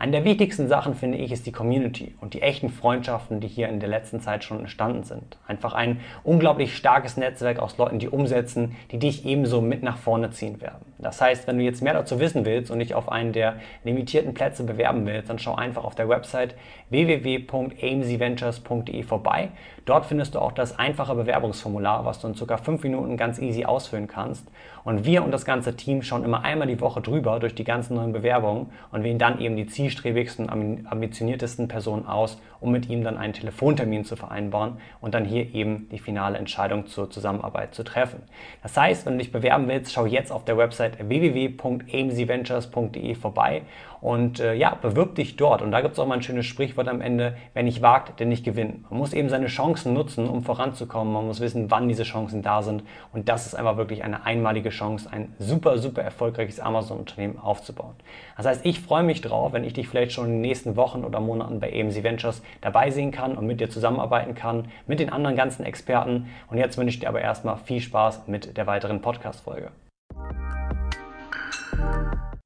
[0.00, 3.68] eine der wichtigsten Sachen, finde ich, ist die Community und die echten Freundschaften, die hier
[3.68, 5.36] in der letzten Zeit schon entstanden sind.
[5.46, 10.30] Einfach ein unglaublich starkes Netzwerk aus Leuten, die umsetzen, die dich ebenso mit nach vorne
[10.30, 10.94] ziehen werden.
[10.96, 14.32] Das heißt, wenn du jetzt mehr dazu wissen willst und dich auf einen der limitierten
[14.32, 16.54] Plätze bewerben willst, dann schau einfach auf der Website
[16.88, 19.50] www.amcventures.de vorbei.
[19.84, 22.56] Dort findest du auch das einfache Bewerbungsformular, was du in ca.
[22.56, 24.48] 5 Minuten ganz easy ausfüllen kannst.
[24.84, 27.96] Und wir und das ganze Team schauen immer einmal die Woche drüber durch die ganzen
[27.96, 30.50] neuen Bewerbungen und wählen dann eben die zielstrebigsten,
[30.86, 35.88] ambitioniertesten Personen aus, um mit ihm dann einen Telefontermin zu vereinbaren und dann hier eben
[35.90, 38.22] die finale Entscheidung zur Zusammenarbeit zu treffen.
[38.62, 43.62] Das heißt, wenn du dich bewerben willst, schau jetzt auf der Website www.amcventures.de vorbei
[44.00, 45.62] und äh, ja, bewirb dich dort.
[45.62, 48.26] Und da gibt es auch mal ein schönes Sprichwort am Ende, wer nicht wagt, der
[48.26, 48.90] nicht gewinnt.
[48.90, 51.12] Man muss eben seine Chancen nutzen, um voranzukommen.
[51.12, 52.82] Man muss wissen, wann diese Chancen da sind.
[53.12, 57.94] Und das ist einfach wirklich eine einmalige Chance, ein super, super erfolgreiches Amazon-Unternehmen aufzubauen.
[58.36, 61.04] Das heißt, ich freue mich drauf, wenn ich dich vielleicht schon in den nächsten Wochen
[61.04, 65.10] oder Monaten bei AMC Ventures dabei sehen kann und mit dir zusammenarbeiten kann, mit den
[65.10, 66.28] anderen ganzen Experten.
[66.48, 69.70] Und jetzt wünsche ich dir aber erstmal viel Spaß mit der weiteren Podcast-Folge.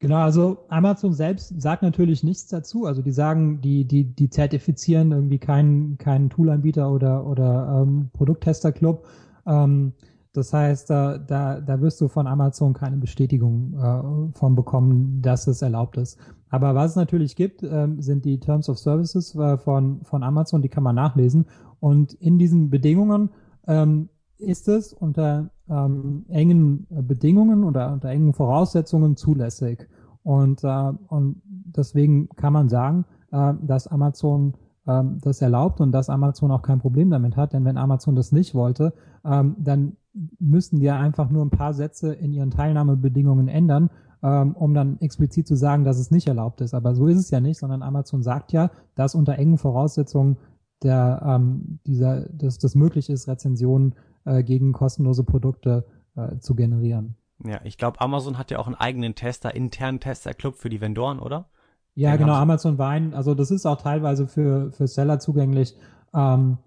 [0.05, 2.85] Genau, also Amazon selbst sagt natürlich nichts dazu.
[2.85, 9.07] Also die sagen, die, die, die zertifizieren irgendwie keinen, keinen Toolanbieter oder, oder ähm, Produkttesterclub.
[9.47, 9.95] Ähm,
[10.35, 15.47] das heißt, da, da, da wirst du von Amazon keine Bestätigung äh, von bekommen, dass
[15.47, 16.19] es erlaubt ist.
[16.51, 20.61] Aber was es natürlich gibt, ähm, sind die Terms of Services äh, von, von Amazon,
[20.61, 21.47] die kann man nachlesen.
[21.81, 23.31] Und in diesen Bedingungen
[23.67, 29.89] ähm, ist es unter ähm, engen Bedingungen oder unter engen Voraussetzungen zulässig.
[30.23, 34.55] Und, äh, und deswegen kann man sagen, äh, dass Amazon
[34.87, 37.53] äh, das erlaubt und dass Amazon auch kein Problem damit hat.
[37.53, 39.97] Denn wenn Amazon das nicht wollte, ähm, dann
[40.39, 43.91] müssten die einfach nur ein paar Sätze in ihren Teilnahmebedingungen ändern,
[44.23, 46.75] ähm, um dann explizit zu sagen, dass es nicht erlaubt ist.
[46.75, 50.37] Aber so ist es ja nicht, sondern Amazon sagt ja, dass unter engen Voraussetzungen
[50.83, 57.17] der, ähm, dieser, dass das möglich ist, Rezensionen äh, gegen kostenlose Produkte äh, zu generieren.
[57.45, 61.19] Ja, ich glaube, Amazon hat ja auch einen eigenen Tester, internen Testerclub für die Vendoren,
[61.19, 61.49] oder?
[61.95, 63.15] Ja, Den genau, Amazon Wein.
[63.15, 65.77] Also das ist auch teilweise für, für Seller zugänglich.
[66.15, 66.59] Ähm,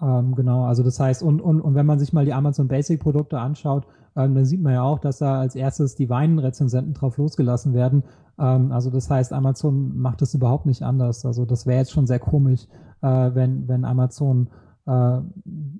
[0.00, 3.00] ähm, genau, also das heißt, und, und, und wenn man sich mal die Amazon Basic
[3.00, 3.86] Produkte anschaut,
[4.16, 8.04] ähm, dann sieht man ja auch, dass da als erstes die Weinrezensenten drauf losgelassen werden.
[8.38, 11.26] Ähm, also das heißt, Amazon macht das überhaupt nicht anders.
[11.26, 12.66] Also das wäre jetzt schon sehr komisch,
[13.02, 14.48] äh, wenn, wenn Amazon
[14.88, 15.20] äh,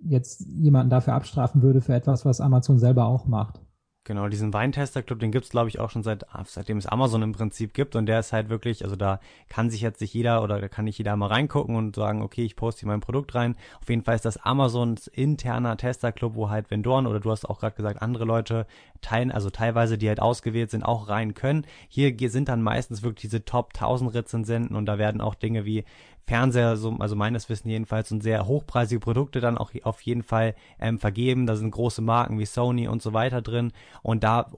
[0.08, 3.60] jetzt jemanden dafür abstrafen würde für etwas, was Amazon selber auch macht.
[4.08, 7.74] Genau, diesen Weintester-Club, den gibt's glaube ich, auch schon seit, seitdem es Amazon im Prinzip
[7.74, 7.94] gibt.
[7.94, 10.86] Und der ist halt wirklich, also da kann sich jetzt nicht jeder oder da kann
[10.86, 13.54] nicht jeder mal reingucken und sagen, okay, ich poste hier mein Produkt rein.
[13.82, 17.60] Auf jeden Fall ist das Amazons interner Tester-Club, wo halt Vendoren oder du hast auch
[17.60, 18.66] gerade gesagt, andere Leute
[19.02, 21.66] teilen, also teilweise, die halt ausgewählt sind, auch rein können.
[21.88, 25.84] Hier sind dann meistens wirklich diese Top 1000 Rezensenten und da werden auch Dinge wie
[26.28, 30.54] Fernseher, so, also meines Wissens jedenfalls, und sehr hochpreisige Produkte dann auch auf jeden Fall
[30.78, 31.46] ähm, vergeben.
[31.46, 33.72] Da sind große Marken wie Sony und so weiter drin.
[34.02, 34.50] Und da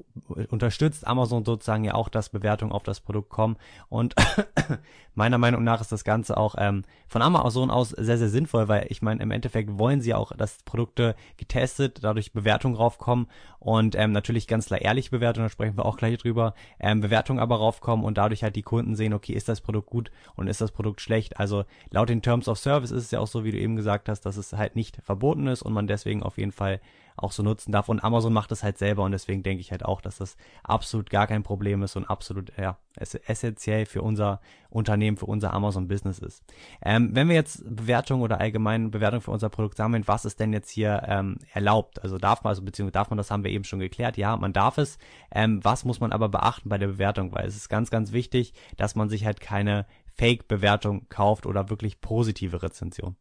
[0.49, 3.57] unterstützt Amazon sozusagen ja auch, dass Bewertungen auf das Produkt kommen.
[3.89, 4.17] Und
[5.15, 8.87] meiner Meinung nach ist das Ganze auch ähm, von Amazon aus sehr, sehr sinnvoll, weil
[8.89, 13.27] ich meine, im Endeffekt wollen sie auch, dass Produkte getestet, dadurch Bewertungen raufkommen
[13.59, 17.41] und ähm, natürlich ganz klar ehrliche Bewertungen, da sprechen wir auch gleich drüber, ähm, Bewertungen
[17.41, 20.61] aber raufkommen und dadurch halt die Kunden sehen, okay, ist das Produkt gut und ist
[20.61, 21.39] das Produkt schlecht.
[21.39, 24.09] Also laut den Terms of Service ist es ja auch so, wie du eben gesagt
[24.09, 26.81] hast, dass es halt nicht verboten ist und man deswegen auf jeden Fall
[27.23, 27.89] auch so nutzen darf.
[27.89, 31.11] Und Amazon macht es halt selber und deswegen denke ich halt auch, dass das absolut
[31.11, 36.45] gar kein Problem ist und absolut ja, essentiell für unser Unternehmen, für unser Amazon-Business ist.
[36.83, 40.53] Ähm, wenn wir jetzt Bewertungen oder allgemein Bewertungen für unser Produkt sammeln, was ist denn
[40.53, 42.03] jetzt hier ähm, erlaubt?
[42.03, 44.53] Also darf man, also beziehungsweise darf man, das haben wir eben schon geklärt, ja, man
[44.53, 44.99] darf es.
[45.31, 47.33] Ähm, was muss man aber beachten bei der Bewertung?
[47.33, 52.01] Weil es ist ganz, ganz wichtig, dass man sich halt keine Fake-Bewertung kauft oder wirklich
[52.01, 53.17] positive Rezension.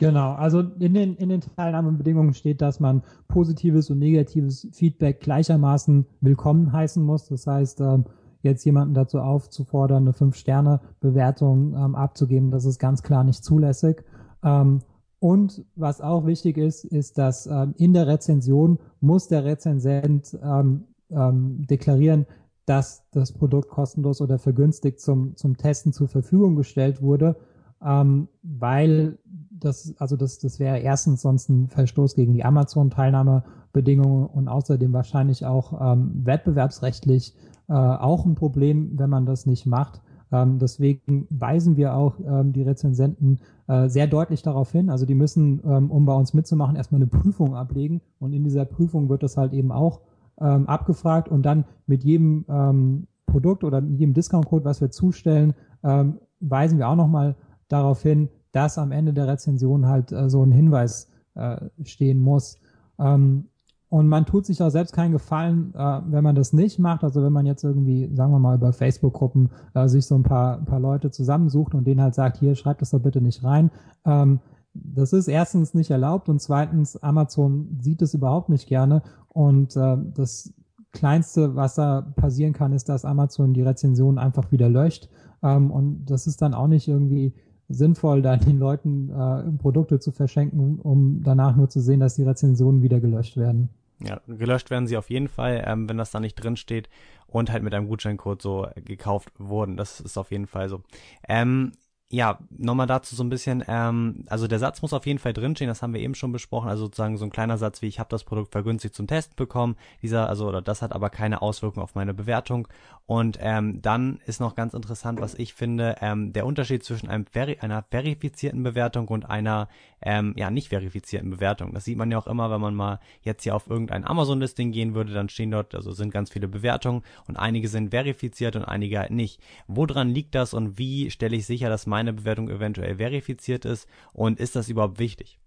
[0.00, 6.06] Genau, also in den, in den Teilnahmebedingungen steht, dass man positives und negatives Feedback gleichermaßen
[6.22, 7.28] willkommen heißen muss.
[7.28, 8.06] Das heißt, ähm,
[8.40, 14.02] jetzt jemanden dazu aufzufordern, eine Fünf-Sterne-Bewertung ähm, abzugeben, das ist ganz klar nicht zulässig.
[14.42, 14.78] Ähm,
[15.18, 20.84] und was auch wichtig ist, ist, dass ähm, in der Rezension muss der Rezensent ähm,
[21.10, 22.24] ähm, deklarieren,
[22.64, 27.36] dass das Produkt kostenlos oder vergünstigt zum, zum Testen zur Verfügung gestellt wurde,
[27.84, 29.18] ähm, weil
[29.60, 35.46] das, also das, das wäre erstens sonst ein Verstoß gegen die Amazon-Teilnahmebedingungen und außerdem wahrscheinlich
[35.46, 37.34] auch ähm, wettbewerbsrechtlich
[37.68, 40.00] äh, auch ein Problem, wenn man das nicht macht.
[40.32, 44.90] Ähm, deswegen weisen wir auch ähm, die Rezensenten äh, sehr deutlich darauf hin.
[44.90, 48.64] Also die müssen, ähm, um bei uns mitzumachen, erstmal eine Prüfung ablegen und in dieser
[48.64, 50.00] Prüfung wird das halt eben auch
[50.40, 55.54] ähm, abgefragt und dann mit jedem ähm, Produkt oder mit jedem Discount-Code, was wir zustellen,
[55.82, 57.36] ähm, weisen wir auch nochmal
[57.68, 62.58] darauf hin, dass am Ende der Rezension halt äh, so ein Hinweis äh, stehen muss.
[62.98, 63.46] Ähm,
[63.88, 67.02] und man tut sich auch selbst keinen Gefallen, äh, wenn man das nicht macht.
[67.02, 70.64] Also wenn man jetzt irgendwie, sagen wir mal, über Facebook-Gruppen äh, sich so ein paar,
[70.64, 73.70] paar Leute zusammensucht und denen halt sagt, hier, schreibt das doch bitte nicht rein.
[74.04, 74.38] Ähm,
[74.74, 79.02] das ist erstens nicht erlaubt und zweitens, Amazon sieht es überhaupt nicht gerne.
[79.28, 80.54] Und äh, das
[80.92, 85.08] Kleinste, was da passieren kann, ist, dass Amazon die Rezension einfach wieder löscht.
[85.42, 87.34] Ähm, und das ist dann auch nicht irgendwie
[87.70, 92.24] sinnvoll, da den Leuten äh, Produkte zu verschenken, um danach nur zu sehen, dass die
[92.24, 93.70] Rezensionen wieder gelöscht werden.
[94.02, 96.88] Ja, gelöscht werden sie auf jeden Fall, ähm, wenn das da nicht drin steht
[97.26, 99.76] und halt mit einem Gutscheincode so gekauft wurden.
[99.76, 100.82] Das ist auf jeden Fall so.
[101.28, 101.72] Ähm,
[102.12, 105.68] ja, nochmal dazu so ein bisschen, ähm, also der Satz muss auf jeden Fall drinstehen,
[105.68, 108.08] das haben wir eben schon besprochen, also sozusagen so ein kleiner Satz wie ich habe
[108.10, 111.94] das Produkt vergünstigt zum Test bekommen, dieser, also oder das hat aber keine Auswirkung auf
[111.94, 112.66] meine Bewertung
[113.10, 117.26] und ähm, dann ist noch ganz interessant, was ich finde, ähm, der Unterschied zwischen einem
[117.26, 119.68] Veri einer verifizierten Bewertung und einer
[120.02, 121.72] ähm, ja nicht verifizierten Bewertung.
[121.72, 124.94] Das sieht man ja auch immer, wenn man mal jetzt hier auf irgendein Amazon-Listing gehen
[124.94, 128.98] würde, dann stehen dort, also sind ganz viele Bewertungen und einige sind verifiziert und einige
[128.98, 129.40] halt nicht.
[129.66, 133.86] Woran liegt das und wie stelle ich sicher, dass meine meine Bewertung eventuell verifiziert ist
[134.12, 135.38] und ist das überhaupt wichtig?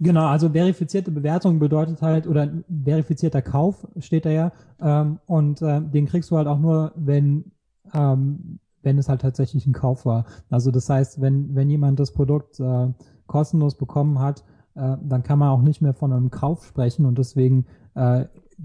[0.00, 2.48] Genau, also verifizierte Bewertung bedeutet halt, oder
[2.84, 7.52] verifizierter Kauf steht da ja, ähm, und äh, den kriegst du halt auch nur, wenn,
[7.94, 10.24] ähm, wenn es halt tatsächlich ein Kauf war.
[10.50, 12.88] Also das heißt, wenn, wenn jemand das Produkt äh,
[13.26, 17.18] kostenlos bekommen hat, äh, dann kann man auch nicht mehr von einem Kauf sprechen und
[17.18, 18.24] deswegen äh,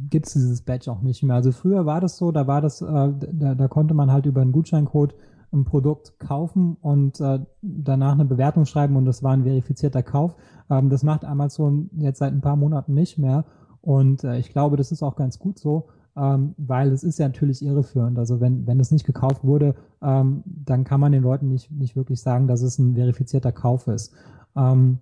[0.09, 1.35] gibt es dieses Badge auch nicht mehr.
[1.35, 4.41] Also früher war das so, da war das, äh, da, da konnte man halt über
[4.41, 5.15] einen Gutscheincode
[5.53, 10.35] ein Produkt kaufen und äh, danach eine Bewertung schreiben und das war ein verifizierter Kauf.
[10.69, 13.45] Ähm, das macht Amazon jetzt seit ein paar Monaten nicht mehr
[13.81, 17.27] und äh, ich glaube, das ist auch ganz gut so, ähm, weil es ist ja
[17.27, 18.19] natürlich irreführend.
[18.19, 21.95] Also wenn, wenn es nicht gekauft wurde, ähm, dann kann man den Leuten nicht, nicht
[21.95, 24.13] wirklich sagen, dass es ein verifizierter Kauf ist.
[24.55, 24.99] Ähm,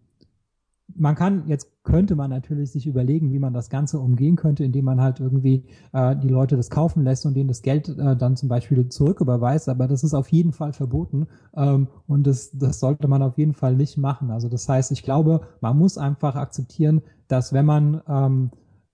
[0.94, 4.86] man kann, jetzt könnte man natürlich sich überlegen, wie man das Ganze umgehen könnte, indem
[4.86, 8.36] man halt irgendwie äh, die Leute das kaufen lässt und denen das Geld äh, dann
[8.36, 13.08] zum Beispiel zurücküberweist, aber das ist auf jeden Fall verboten ähm, und das, das sollte
[13.08, 14.30] man auf jeden Fall nicht machen.
[14.30, 18.52] Also das heißt, ich glaube, man muss einfach akzeptieren, dass wenn man ähm,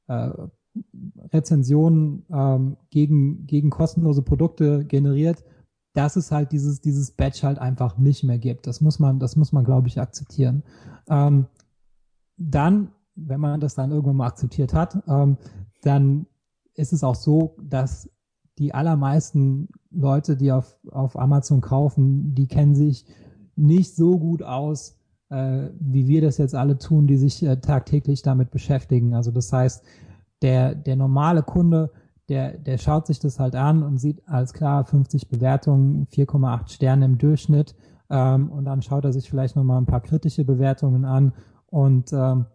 [0.08, 0.30] äh,
[1.34, 5.44] Rezensionen ähm, gegen, gegen kostenlose Produkte generiert,
[5.94, 8.66] dass es halt dieses, dieses Badge halt einfach nicht mehr gibt.
[8.66, 10.64] Das muss man, das muss man, glaube ich, akzeptieren.
[11.10, 11.48] Ähm,
[12.50, 15.38] dann, wenn man das dann irgendwann mal akzeptiert hat, ähm,
[15.82, 16.26] dann
[16.76, 18.10] ist es auch so, dass
[18.58, 23.06] die allermeisten Leute, die auf, auf Amazon kaufen, die kennen sich
[23.56, 24.98] nicht so gut aus,
[25.30, 29.14] äh, wie wir das jetzt alle tun, die sich äh, tagtäglich damit beschäftigen.
[29.14, 29.84] Also das heißt,
[30.42, 31.92] der, der normale Kunde,
[32.30, 37.06] der, der schaut sich das halt an und sieht, alles klar, 50 Bewertungen, 4,8 Sterne
[37.06, 37.76] im Durchschnitt.
[38.10, 41.34] ähm, und dann schaut er sich vielleicht nochmal ein paar kritische Bewertungen an
[41.72, 42.46] und ähm,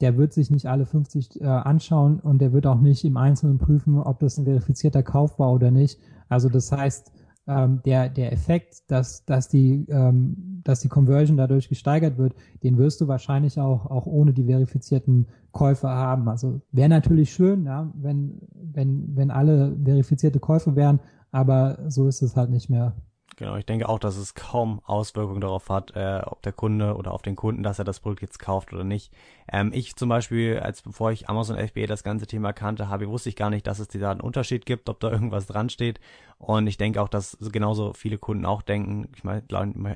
[0.00, 3.58] der wird sich nicht alle 50 äh, anschauen und der wird auch nicht im Einzelnen
[3.58, 5.98] prüfen, ob das ein verifizierter Kauf war oder nicht.
[6.28, 7.10] Also das heißt,
[7.48, 12.76] ähm, der, der Effekt, dass, dass, die, ähm, dass die Conversion dadurch gesteigert wird, den
[12.76, 16.28] wirst du wahrscheinlich auch, auch ohne die verifizierten Käufe haben.
[16.28, 21.00] Also wäre natürlich schön, ja, wenn, wenn, wenn alle verifizierte Käufe wären,
[21.32, 22.94] aber so ist es halt nicht mehr.
[23.38, 27.12] Genau, ich denke auch, dass es kaum Auswirkungen darauf hat, äh, ob der Kunde oder
[27.12, 29.12] auf den Kunden, dass er das Produkt jetzt kauft oder nicht.
[29.52, 33.28] Ähm, ich zum Beispiel, als bevor ich Amazon FBA das ganze Thema kannte habe, wusste
[33.28, 36.00] ich gar nicht, dass es da einen Unterschied gibt, ob da irgendwas dran steht.
[36.38, 39.44] Und ich denke auch, dass genauso viele Kunden auch denken, ich meine,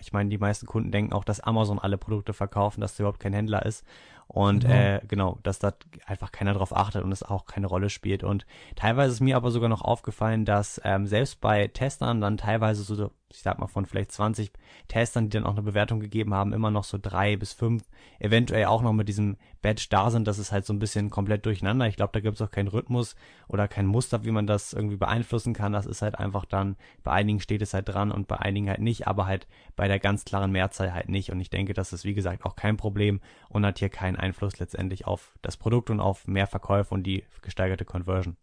[0.00, 3.20] ich meine, die meisten Kunden denken auch, dass Amazon alle Produkte verkaufen, dass da überhaupt
[3.20, 3.84] kein Händler ist.
[4.32, 4.74] Und genau.
[4.74, 5.74] Äh, genau, dass da
[6.06, 8.24] einfach keiner drauf achtet und es auch keine Rolle spielt.
[8.24, 12.82] Und teilweise ist mir aber sogar noch aufgefallen, dass ähm, selbst bei Testern dann teilweise
[12.82, 14.52] so, ich sag mal von vielleicht 20
[14.88, 17.82] Testern, die dann auch eine Bewertung gegeben haben, immer noch so drei bis fünf,
[18.18, 20.26] eventuell auch noch mit diesem Badge da sind.
[20.26, 21.86] Das ist halt so ein bisschen komplett durcheinander.
[21.86, 23.16] Ich glaube, da gibt es auch keinen Rhythmus
[23.48, 25.72] oder kein Muster, wie man das irgendwie beeinflussen kann.
[25.72, 28.80] Das ist halt einfach dann, bei einigen steht es halt dran und bei einigen halt
[28.80, 31.30] nicht, aber halt bei der ganz klaren Mehrzahl halt nicht.
[31.30, 34.58] Und ich denke, das ist wie gesagt auch kein Problem und hat hier keinen Einfluss
[34.58, 38.36] letztendlich auf das Produkt und auf mehr Verkäufe und die gesteigerte Conversion.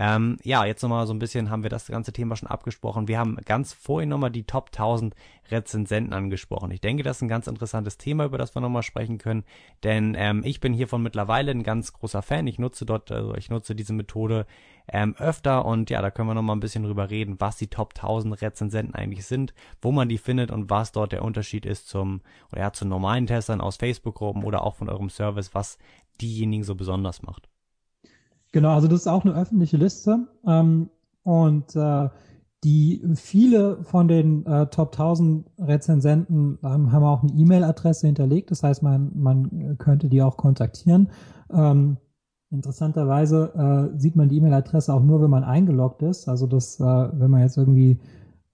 [0.00, 3.08] Ähm, ja, jetzt nochmal so ein bisschen haben wir das ganze Thema schon abgesprochen.
[3.08, 5.12] Wir haben ganz vorhin nochmal die Top 1000
[5.50, 6.70] Rezensenten angesprochen.
[6.70, 9.42] Ich denke, das ist ein ganz interessantes Thema, über das wir nochmal sprechen können,
[9.82, 12.46] denn ähm, ich bin hiervon mittlerweile ein ganz großer Fan.
[12.46, 14.46] Ich nutze dort, also ich nutze diese Methode
[14.86, 17.94] ähm, öfter und ja, da können wir nochmal ein bisschen drüber reden, was die Top
[17.96, 22.20] 1000 Rezensenten eigentlich sind, wo man die findet und was dort der Unterschied ist zum,
[22.52, 25.76] oder ja, zu normalen Testern aus Facebook-Gruppen oder auch von eurem Service, was
[26.20, 27.47] diejenigen so besonders macht.
[28.52, 30.26] Genau, also das ist auch eine öffentliche Liste.
[30.46, 30.90] Ähm,
[31.22, 32.08] und äh,
[32.64, 38.50] die viele von den äh, Top 1000 Rezensenten ähm, haben auch eine E-Mail-Adresse hinterlegt.
[38.50, 41.10] Das heißt, man, man könnte die auch kontaktieren.
[41.52, 41.98] Ähm,
[42.50, 46.28] interessanterweise äh, sieht man die E-Mail-Adresse auch nur, wenn man eingeloggt ist.
[46.28, 48.00] Also das, äh, wenn man jetzt irgendwie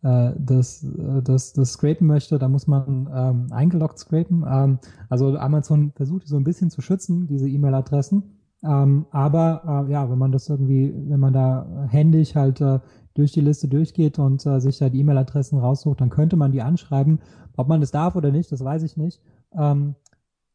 [0.03, 4.45] äh, das, äh, das, das scrapen möchte, da muss man ähm, eingeloggt scrapen.
[4.47, 4.79] Ähm,
[5.09, 8.23] also Amazon versucht so ein bisschen zu schützen, diese E-Mail-Adressen.
[8.65, 12.81] Ähm, aber äh, ja, wenn man das irgendwie, wenn man da händisch halt äh,
[13.15, 16.63] durch die Liste durchgeht und äh, sich da die E-Mail-Adressen raussucht, dann könnte man die
[16.63, 17.21] anschreiben.
[17.57, 19.21] Ob man das darf oder nicht, das weiß ich nicht.
[19.53, 19.95] Ähm,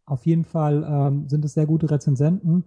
[0.05, 2.65] auf jeden Fall ähm, sind es sehr gute Rezensenten.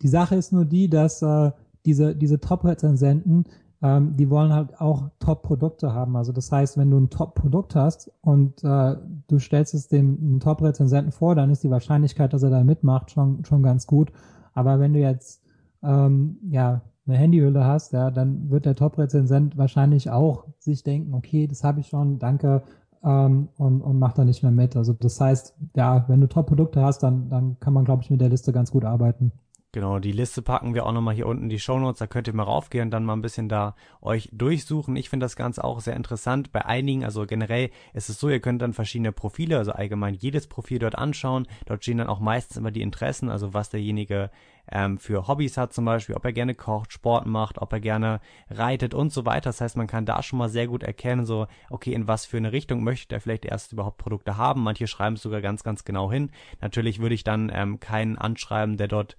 [0.00, 1.50] Die Sache ist nur die, dass äh,
[1.84, 3.44] diese, diese Top-Rezensenten,
[3.82, 6.16] ähm, die wollen halt auch Top-Produkte haben.
[6.16, 11.10] Also das heißt, wenn du ein Top-Produkt hast und äh, du stellst es dem Top-Rezensenten
[11.10, 14.12] vor, dann ist die Wahrscheinlichkeit, dass er da mitmacht, schon, schon ganz gut.
[14.58, 15.40] Aber wenn du jetzt
[15.84, 21.46] ähm, ja eine Handyhülle hast, ja, dann wird der Top-Rezensent wahrscheinlich auch sich denken, okay,
[21.46, 22.62] das habe ich schon, danke,
[23.04, 24.74] ähm, und, und macht da nicht mehr mit.
[24.76, 28.20] Also das heißt, ja, wenn du Top-Produkte hast, dann, dann kann man, glaube ich, mit
[28.20, 29.30] der Liste ganz gut arbeiten.
[29.72, 32.32] Genau, die Liste packen wir auch nochmal hier unten in die Shownotes, da könnt ihr
[32.32, 34.96] mal raufgehen und dann mal ein bisschen da euch durchsuchen.
[34.96, 36.52] Ich finde das Ganze auch sehr interessant.
[36.52, 40.46] Bei einigen, also generell ist es so, ihr könnt dann verschiedene Profile, also allgemein jedes
[40.46, 41.46] Profil dort anschauen.
[41.66, 44.30] Dort stehen dann auch meistens immer die Interessen, also was derjenige
[44.72, 48.20] ähm, für Hobbys hat zum Beispiel, ob er gerne kocht, Sport macht, ob er gerne
[48.48, 49.50] reitet und so weiter.
[49.50, 52.38] Das heißt, man kann da schon mal sehr gut erkennen, so, okay, in was für
[52.38, 54.62] eine Richtung möchte er vielleicht erst überhaupt Produkte haben.
[54.62, 56.30] Manche schreiben es sogar ganz, ganz genau hin.
[56.62, 59.18] Natürlich würde ich dann ähm, keinen anschreiben, der dort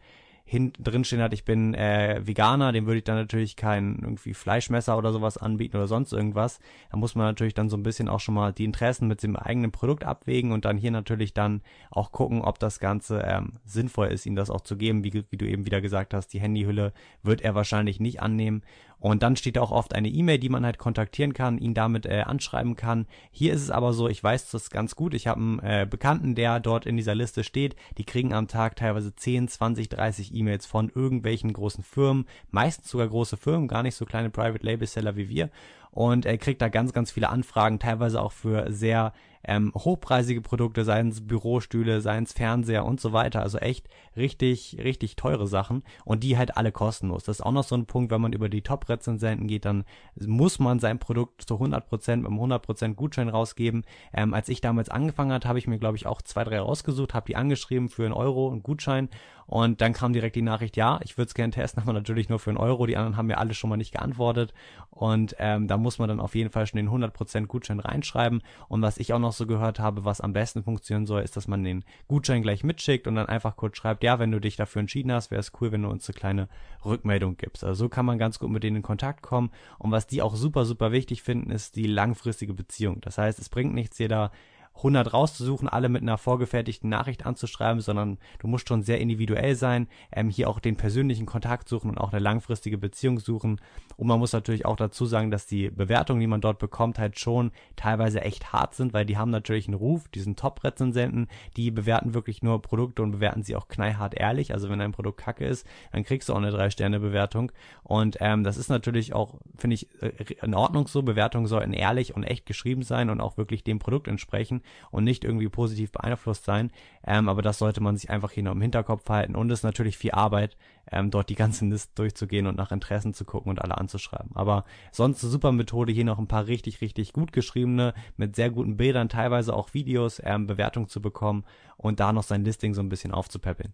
[0.50, 4.34] hinten drin stehen hat, ich bin äh, Veganer, dem würde ich dann natürlich kein irgendwie
[4.34, 6.60] Fleischmesser oder sowas anbieten oder sonst irgendwas.
[6.90, 9.36] Da muss man natürlich dann so ein bisschen auch schon mal die Interessen mit dem
[9.36, 14.08] eigenen Produkt abwägen und dann hier natürlich dann auch gucken, ob das Ganze ähm, sinnvoll
[14.08, 15.04] ist, ihm das auch zu geben.
[15.04, 18.64] Wie, wie du eben wieder gesagt hast, die Handyhülle wird er wahrscheinlich nicht annehmen.
[19.00, 22.24] Und dann steht auch oft eine E-Mail, die man halt kontaktieren kann, ihn damit äh,
[22.26, 23.08] anschreiben kann.
[23.32, 25.14] Hier ist es aber so, ich weiß das ganz gut.
[25.14, 27.76] Ich habe einen äh, Bekannten, der dort in dieser Liste steht.
[27.98, 33.08] Die kriegen am Tag teilweise 10, 20, 30 E-Mails von irgendwelchen großen Firmen, meistens sogar
[33.08, 35.50] große Firmen, gar nicht so kleine Private Label Seller wie wir.
[35.92, 40.84] Und er kriegt da ganz, ganz viele Anfragen, teilweise auch für sehr ähm, hochpreisige Produkte,
[40.84, 43.42] seien es Bürostühle, seien es Fernseher und so weiter.
[43.42, 47.24] Also echt richtig, richtig teure Sachen und die halt alle kostenlos.
[47.24, 50.60] Das ist auch noch so ein Punkt, wenn man über die Top-Rezensenten geht, dann muss
[50.60, 53.84] man sein Produkt zu 100% mit einem 100% Gutschein rausgeben.
[54.14, 57.14] Ähm, als ich damals angefangen hat, habe ich mir, glaube ich, auch zwei, drei rausgesucht,
[57.14, 59.10] habe die angeschrieben für einen Euro, einen Gutschein
[59.50, 62.38] und dann kam direkt die Nachricht, ja, ich würde es gerne testen, aber natürlich nur
[62.38, 62.86] für einen Euro.
[62.86, 64.54] Die anderen haben mir alle schon mal nicht geantwortet
[64.92, 68.84] und ähm, da muss man dann auf jeden Fall schon den 100% Gutschein reinschreiben und
[68.84, 71.64] was ich auch noch so gehört habe, was am besten funktionieren soll, ist, dass man
[71.64, 75.12] den Gutschein gleich mitschickt und dann einfach kurz schreibt, ja, wenn du dich dafür entschieden
[75.12, 76.48] hast, wäre es cool, wenn du uns eine kleine
[76.86, 77.64] Rückmeldung gibst.
[77.64, 79.52] Also so kann man ganz gut mit denen in Kontakt kommen.
[79.78, 83.02] Und was die auch super, super wichtig finden, ist die langfristige Beziehung.
[83.02, 84.32] Das heißt, es bringt nichts, da
[84.80, 89.88] 100 rauszusuchen, alle mit einer vorgefertigten Nachricht anzuschreiben, sondern du musst schon sehr individuell sein,
[90.12, 93.60] ähm, hier auch den persönlichen Kontakt suchen und auch eine langfristige Beziehung suchen.
[93.98, 97.20] Und man muss natürlich auch dazu sagen, dass die Bewertungen, die man dort bekommt, halt
[97.20, 101.28] schon teilweise echt hart sind, weil die haben natürlich einen Ruf, diesen Top-Rezensenten,
[101.58, 104.54] die bewerten wirklich nur Produkte und bewerten sie auch knallhart ehrlich.
[104.54, 107.52] Also wenn ein Produkt kacke ist, dann kriegst du auch eine 3-Sterne-Bewertung.
[107.84, 110.12] Und ähm, das ist natürlich auch, finde ich, äh,
[110.42, 111.04] in Ordnung so.
[111.04, 114.62] Bewertungen sollten ehrlich und echt geschrieben sein und auch wirklich dem Produkt entsprechen
[114.92, 116.72] und nicht irgendwie positiv beeinflusst sein.
[117.06, 119.36] Ähm, aber das sollte man sich einfach hier noch im Hinterkopf halten.
[119.36, 120.58] Und es ist natürlich viel Arbeit,
[120.92, 124.36] ähm, dort die ganzen List durchzugehen und nach Interessen zu gucken und alle anzuschreiben.
[124.36, 128.50] Aber sonst eine super Methode, hier noch ein paar richtig, richtig gut geschriebene, mit sehr
[128.50, 131.46] guten Bildern, teilweise auch Videos, ähm, Bewertungen zu bekommen
[131.78, 133.74] und da noch sein Listing so ein bisschen aufzupäppeln.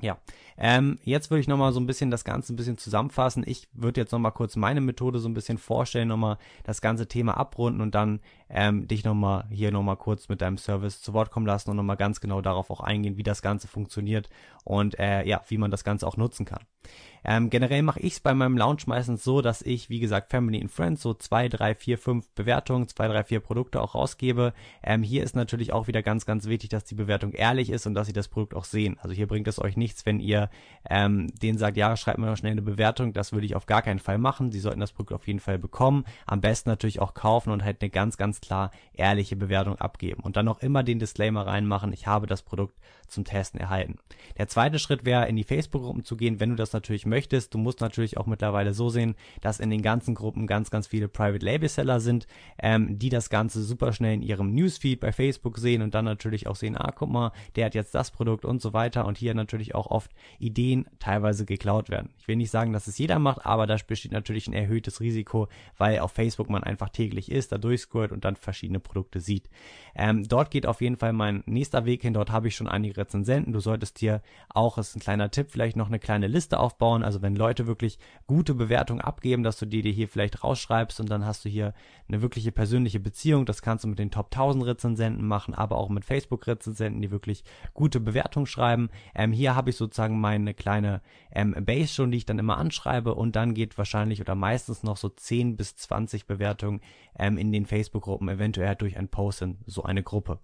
[0.00, 0.18] Ja,
[0.56, 3.42] ähm, jetzt würde ich nochmal so ein bisschen das Ganze ein bisschen zusammenfassen.
[3.46, 7.36] Ich würde jetzt nochmal kurz meine Methode so ein bisschen vorstellen, nochmal das ganze Thema
[7.36, 11.46] abrunden und dann ähm, dich nochmal hier nochmal kurz mit deinem Service zu Wort kommen
[11.46, 14.28] lassen und nochmal ganz genau darauf auch eingehen, wie das Ganze funktioniert
[14.68, 16.60] und äh, ja, wie man das Ganze auch nutzen kann.
[17.24, 20.60] Ähm, generell mache ich es bei meinem Launch meistens so, dass ich, wie gesagt, Family
[20.60, 24.52] and Friends so zwei, drei, vier, fünf Bewertungen, zwei, drei, vier Produkte auch rausgebe.
[24.82, 27.94] Ähm, hier ist natürlich auch wieder ganz, ganz wichtig, dass die Bewertung ehrlich ist und
[27.94, 28.98] dass sie das Produkt auch sehen.
[29.00, 30.48] Also hier bringt es euch nichts, wenn ihr
[30.88, 33.12] ähm, denen sagt, ja, schreibt mir noch schnell eine Bewertung.
[33.12, 34.52] Das würde ich auf gar keinen Fall machen.
[34.52, 36.04] Sie sollten das Produkt auf jeden Fall bekommen.
[36.26, 40.22] Am besten natürlich auch kaufen und halt eine ganz, ganz klar ehrliche Bewertung abgeben.
[40.22, 42.76] Und dann auch immer den Disclaimer reinmachen, ich habe das Produkt
[43.08, 43.96] zum Testen erhalten.
[44.36, 47.54] Der zweite Schritt wäre, in die Facebook-Gruppen zu gehen, wenn du das natürlich möchtest.
[47.54, 51.06] Du musst natürlich auch mittlerweile so sehen, dass in den ganzen Gruppen ganz, ganz viele
[51.06, 52.26] Private Label Seller sind,
[52.58, 56.48] ähm, die das Ganze super schnell in ihrem Newsfeed bei Facebook sehen und dann natürlich
[56.48, 59.32] auch sehen, ah, guck mal, der hat jetzt das Produkt und so weiter und hier
[59.32, 62.10] natürlich auch oft Ideen teilweise geklaut werden.
[62.18, 65.46] Ich will nicht sagen, dass es jeder macht, aber da besteht natürlich ein erhöhtes Risiko,
[65.76, 69.48] weil auf Facebook man einfach täglich ist, da durchscrollt und dann verschiedene Produkte sieht.
[69.94, 72.14] Ähm, dort geht auf jeden Fall mein nächster Weg hin.
[72.14, 73.52] Dort habe ich schon einige Rezensenten.
[73.52, 77.02] Du solltest dir auch, ist ein kleiner Tipp, vielleicht noch eine kleine Liste aufbauen.
[77.02, 81.10] Also wenn Leute wirklich gute Bewertungen abgeben, dass du die dir hier vielleicht rausschreibst und
[81.10, 81.74] dann hast du hier
[82.08, 83.46] eine wirkliche persönliche Beziehung.
[83.46, 87.44] Das kannst du mit den Top 1000 Rezensenten machen, aber auch mit Facebook-Rezensenten, die wirklich
[87.74, 88.88] gute Bewertungen schreiben.
[89.14, 93.14] Ähm, hier habe ich sozusagen meine kleine ähm, Base schon, die ich dann immer anschreibe
[93.14, 96.80] und dann geht wahrscheinlich oder meistens noch so 10 bis 20 Bewertungen
[97.18, 100.38] ähm, in den Facebook-Gruppen, eventuell durch ein Post in so eine Gruppe.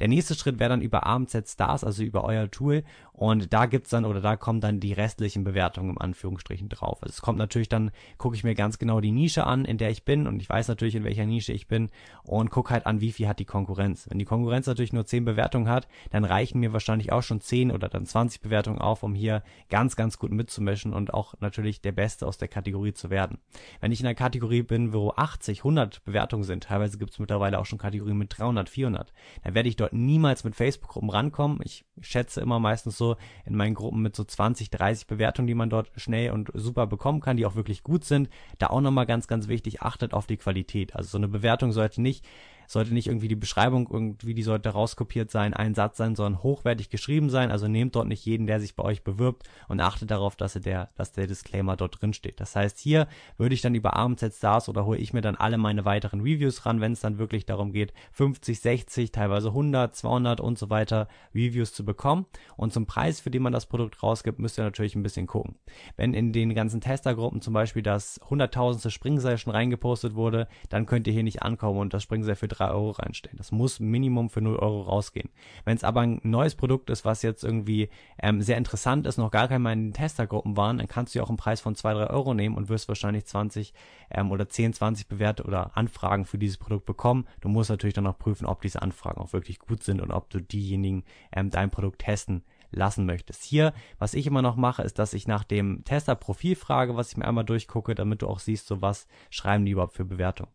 [0.00, 3.90] Der nächste Schritt wäre dann über AMZ Stars, also über euer Tool und da gibt's
[3.90, 7.00] dann oder da kommen dann die restlichen Bewertungen im Anführungsstrichen drauf.
[7.02, 9.90] Also es kommt natürlich dann, gucke ich mir ganz genau die Nische an, in der
[9.90, 11.90] ich bin und ich weiß natürlich, in welcher Nische ich bin
[12.24, 14.10] und gucke halt an, wie viel hat die Konkurrenz.
[14.10, 17.70] Wenn die Konkurrenz natürlich nur 10 Bewertungen hat, dann reichen mir wahrscheinlich auch schon 10
[17.70, 21.92] oder dann 20 Bewertungen auf, um hier ganz, ganz gut mitzumischen und auch natürlich der
[21.92, 23.38] Beste aus der Kategorie zu werden.
[23.80, 27.66] Wenn ich in einer Kategorie bin, wo 80, 100 Bewertungen sind, teilweise gibt's mittlerweile auch
[27.66, 29.12] schon Kategorien mit 300, 400,
[29.42, 31.60] dann werde ich dort niemals mit Facebook-Gruppen rankommen.
[31.64, 35.70] Ich schätze immer meistens so in meinen Gruppen mit so 20, 30 Bewertungen, die man
[35.70, 38.28] dort schnell und super bekommen kann, die auch wirklich gut sind.
[38.58, 40.94] Da auch nochmal ganz, ganz wichtig, achtet auf die Qualität.
[40.94, 42.24] Also so eine Bewertung sollte nicht
[42.66, 46.90] sollte nicht irgendwie die Beschreibung irgendwie, die sollte rauskopiert sein, ein Satz sein, sondern hochwertig
[46.90, 47.50] geschrieben sein.
[47.50, 50.90] Also nehmt dort nicht jeden, der sich bei euch bewirbt und achtet darauf, dass der,
[50.96, 52.40] dass der Disclaimer dort drin steht.
[52.40, 53.06] Das heißt, hier
[53.36, 56.66] würde ich dann über AMZ Stars oder hole ich mir dann alle meine weiteren Reviews
[56.66, 61.08] ran, wenn es dann wirklich darum geht, 50, 60, teilweise 100, 200 und so weiter
[61.34, 62.26] Reviews zu bekommen.
[62.56, 65.56] Und zum Preis, für den man das Produkt rausgibt, müsst ihr natürlich ein bisschen gucken.
[65.96, 71.06] Wenn in den ganzen Testergruppen zum Beispiel das hunderttausendste Springseil schon reingepostet wurde, dann könnt
[71.06, 73.36] ihr hier nicht ankommen und das Springseil für 3 Euro reinstellen.
[73.36, 75.30] Das muss Minimum für 0 Euro rausgehen.
[75.64, 77.90] Wenn es aber ein neues Produkt ist, was jetzt irgendwie
[78.20, 81.18] ähm, sehr interessant ist, noch gar kein Mal in den Testergruppen waren, dann kannst du
[81.18, 83.74] ja auch einen Preis von 2, 3 Euro nehmen und wirst wahrscheinlich 20
[84.10, 87.26] ähm, oder 10, 20 Bewerte oder Anfragen für dieses Produkt bekommen.
[87.40, 90.30] Du musst natürlich dann auch prüfen, ob diese Anfragen auch wirklich gut sind und ob
[90.30, 92.44] du diejenigen ähm, dein Produkt testen
[92.74, 93.42] lassen möchtest.
[93.44, 97.16] Hier, was ich immer noch mache, ist, dass ich nach dem Tester-Profil frage, was ich
[97.16, 100.48] mir einmal durchgucke, damit du auch siehst, so was schreiben die überhaupt für Bewertung.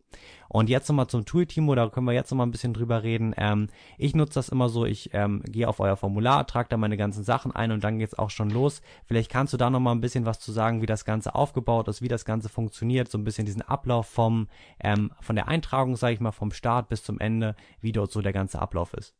[0.47, 3.33] Und jetzt nochmal zum Tool, Timo, da können wir jetzt nochmal ein bisschen drüber reden.
[3.37, 3.67] Ähm,
[3.97, 7.23] ich nutze das immer so, ich ähm, gehe auf euer Formular, trage da meine ganzen
[7.23, 8.81] Sachen ein und dann geht's auch schon los.
[9.05, 12.01] Vielleicht kannst du da nochmal ein bisschen was zu sagen, wie das Ganze aufgebaut ist,
[12.01, 14.47] wie das Ganze funktioniert, so ein bisschen diesen Ablauf vom,
[14.79, 18.21] ähm, von der Eintragung, sage ich mal, vom Start bis zum Ende, wie dort so
[18.21, 19.18] der ganze Ablauf ist.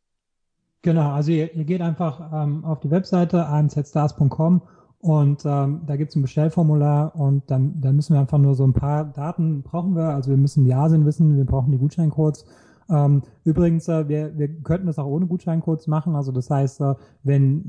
[0.82, 4.62] Genau, also ihr, ihr geht einfach ähm, auf die Webseite amzstars.com
[4.98, 8.64] und ähm, da gibt es ein Bestellformular und dann, dann müssen wir einfach nur so
[8.64, 10.10] ein paar Daten brauchen wir.
[10.10, 12.44] Also wir müssen die Asien wissen, wir brauchen die Gutscheincodes
[12.90, 16.16] Ähm, übrigens, äh, wir, wir könnten das auch ohne Gutscheincodes machen.
[16.16, 17.62] Also das heißt, äh, wenn,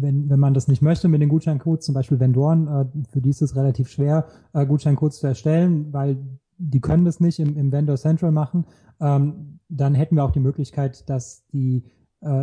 [0.00, 3.30] wenn, wenn man das nicht möchte mit den Gutscheincodes, zum Beispiel Vendoren, äh, für die
[3.30, 6.16] ist es relativ schwer, äh, Gutscheincodes zu erstellen, weil
[6.58, 8.64] die können das nicht im, im Vendor Central machen,
[9.00, 11.84] ähm, dann hätten wir auch die Möglichkeit, dass die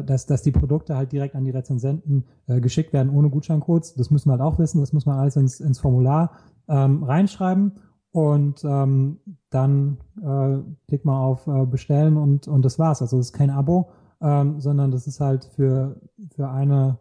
[0.03, 3.95] dass, dass die Produkte halt direkt an die Rezensenten äh, geschickt werden ohne Gutscheincodes.
[3.95, 6.31] Das müssen wir halt auch wissen, das muss man alles ins, ins Formular
[6.67, 7.73] ähm, reinschreiben
[8.11, 9.19] und ähm,
[9.49, 10.57] dann äh,
[10.87, 13.01] klickt man auf äh, Bestellen und, und das war's.
[13.01, 13.89] Also das ist kein Abo,
[14.21, 15.99] ähm, sondern das ist halt für,
[16.35, 16.97] für eine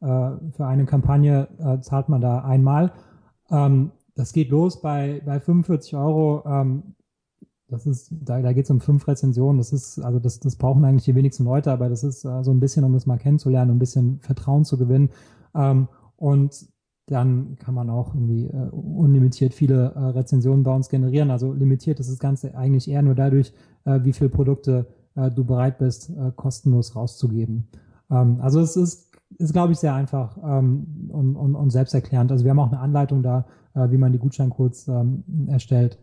[0.00, 2.92] äh, für eine Kampagne äh, zahlt man da einmal.
[3.50, 6.42] Ähm, das geht los bei, bei 45 Euro.
[7.70, 9.58] Das ist, da, da geht es um fünf Rezensionen.
[9.58, 12.50] Das ist, also das, das brauchen eigentlich die wenigsten Leute, aber das ist äh, so
[12.50, 15.10] ein bisschen, um das mal kennenzulernen, um ein bisschen Vertrauen zu gewinnen.
[15.54, 16.66] Ähm, und
[17.06, 21.30] dann kann man auch irgendwie äh, unlimitiert viele äh, Rezensionen bei uns generieren.
[21.30, 23.52] Also limitiert ist das Ganze eigentlich eher nur dadurch,
[23.84, 27.68] äh, wie viele Produkte äh, du bereit bist, äh, kostenlos rauszugeben.
[28.10, 32.30] Ähm, also es ist, ist glaube ich, sehr einfach ähm, und, und, und selbsterklärend.
[32.30, 35.96] Also wir haben auch eine Anleitung da, wie man die Gutscheincodes ähm, erstellt.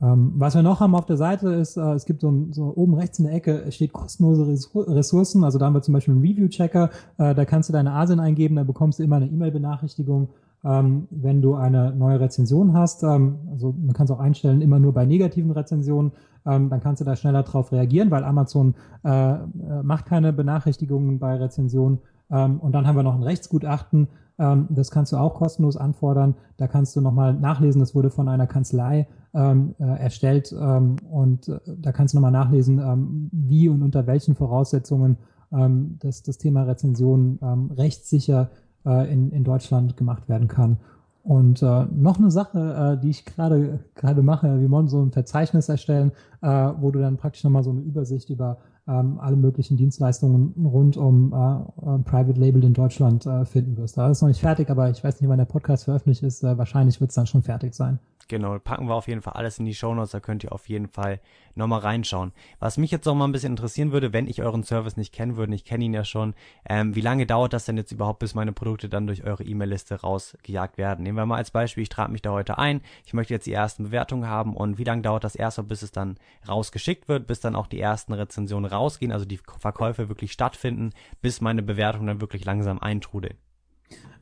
[0.00, 2.72] Ähm, was wir noch haben auf der Seite ist, äh, es gibt so, ein, so
[2.76, 5.42] oben rechts in der Ecke steht kostenlose Ressourcen.
[5.42, 6.90] Also da haben wir zum Beispiel einen Review-Checker.
[7.18, 10.28] Äh, da kannst du deine ASIN eingeben, da bekommst du immer eine E-Mail-Benachrichtigung,
[10.64, 13.04] ähm, wenn du eine neue Rezension hast.
[13.04, 16.12] Ähm, also man kann es auch einstellen, immer nur bei negativen Rezensionen.
[16.44, 19.38] Ähm, dann kannst du da schneller drauf reagieren, weil Amazon äh, äh
[19.82, 22.00] macht keine Benachrichtigungen bei Rezensionen.
[22.30, 24.08] Ähm, und dann haben wir noch ein Rechtsgutachten.
[24.38, 26.34] Ähm, das kannst du auch kostenlos anfordern.
[26.56, 27.80] Da kannst du nochmal nachlesen.
[27.80, 33.30] Das wurde von einer Kanzlei ähm, äh, erstellt und äh, da kannst du nochmal nachlesen,
[33.32, 35.18] wie und unter welchen Voraussetzungen
[35.50, 37.38] das, das Thema Rezension
[37.76, 38.50] rechtssicher
[38.86, 40.78] äh, in, in Deutschland gemacht werden kann.
[41.22, 45.10] Und äh, noch eine Sache, äh, die ich gerade gerade mache, wir wollen so ein
[45.10, 48.58] Verzeichnis erstellen, äh, wo du dann praktisch nochmal so eine Übersicht über
[48.88, 53.98] ähm, alle möglichen Dienstleistungen rund um äh, äh, Private Label in Deutschland äh, finden wirst.
[53.98, 56.42] Da ist noch nicht fertig, aber ich weiß nicht, wann der Podcast veröffentlicht ist.
[56.44, 57.98] Äh, wahrscheinlich wird es dann schon fertig sein.
[58.28, 60.88] Genau, packen wir auf jeden Fall alles in die Shownotes, da könnt ihr auf jeden
[60.88, 61.20] Fall
[61.54, 62.32] nochmal reinschauen.
[62.58, 65.54] Was mich jetzt noch ein bisschen interessieren würde, wenn ich euren Service nicht kennen würde,
[65.54, 66.34] ich kenne ihn ja schon,
[66.68, 70.00] ähm, wie lange dauert das denn jetzt überhaupt, bis meine Produkte dann durch eure E-Mail-Liste
[70.00, 71.04] rausgejagt werden?
[71.04, 73.52] Nehmen wir mal als Beispiel, ich trage mich da heute ein, ich möchte jetzt die
[73.52, 76.18] ersten Bewertungen haben und wie lange dauert das erst, bis es dann
[76.48, 80.90] rausgeschickt wird, bis dann auch die ersten Rezensionen rausgehen, also die Verkäufe wirklich stattfinden,
[81.22, 83.36] bis meine Bewertungen dann wirklich langsam eintrudeln?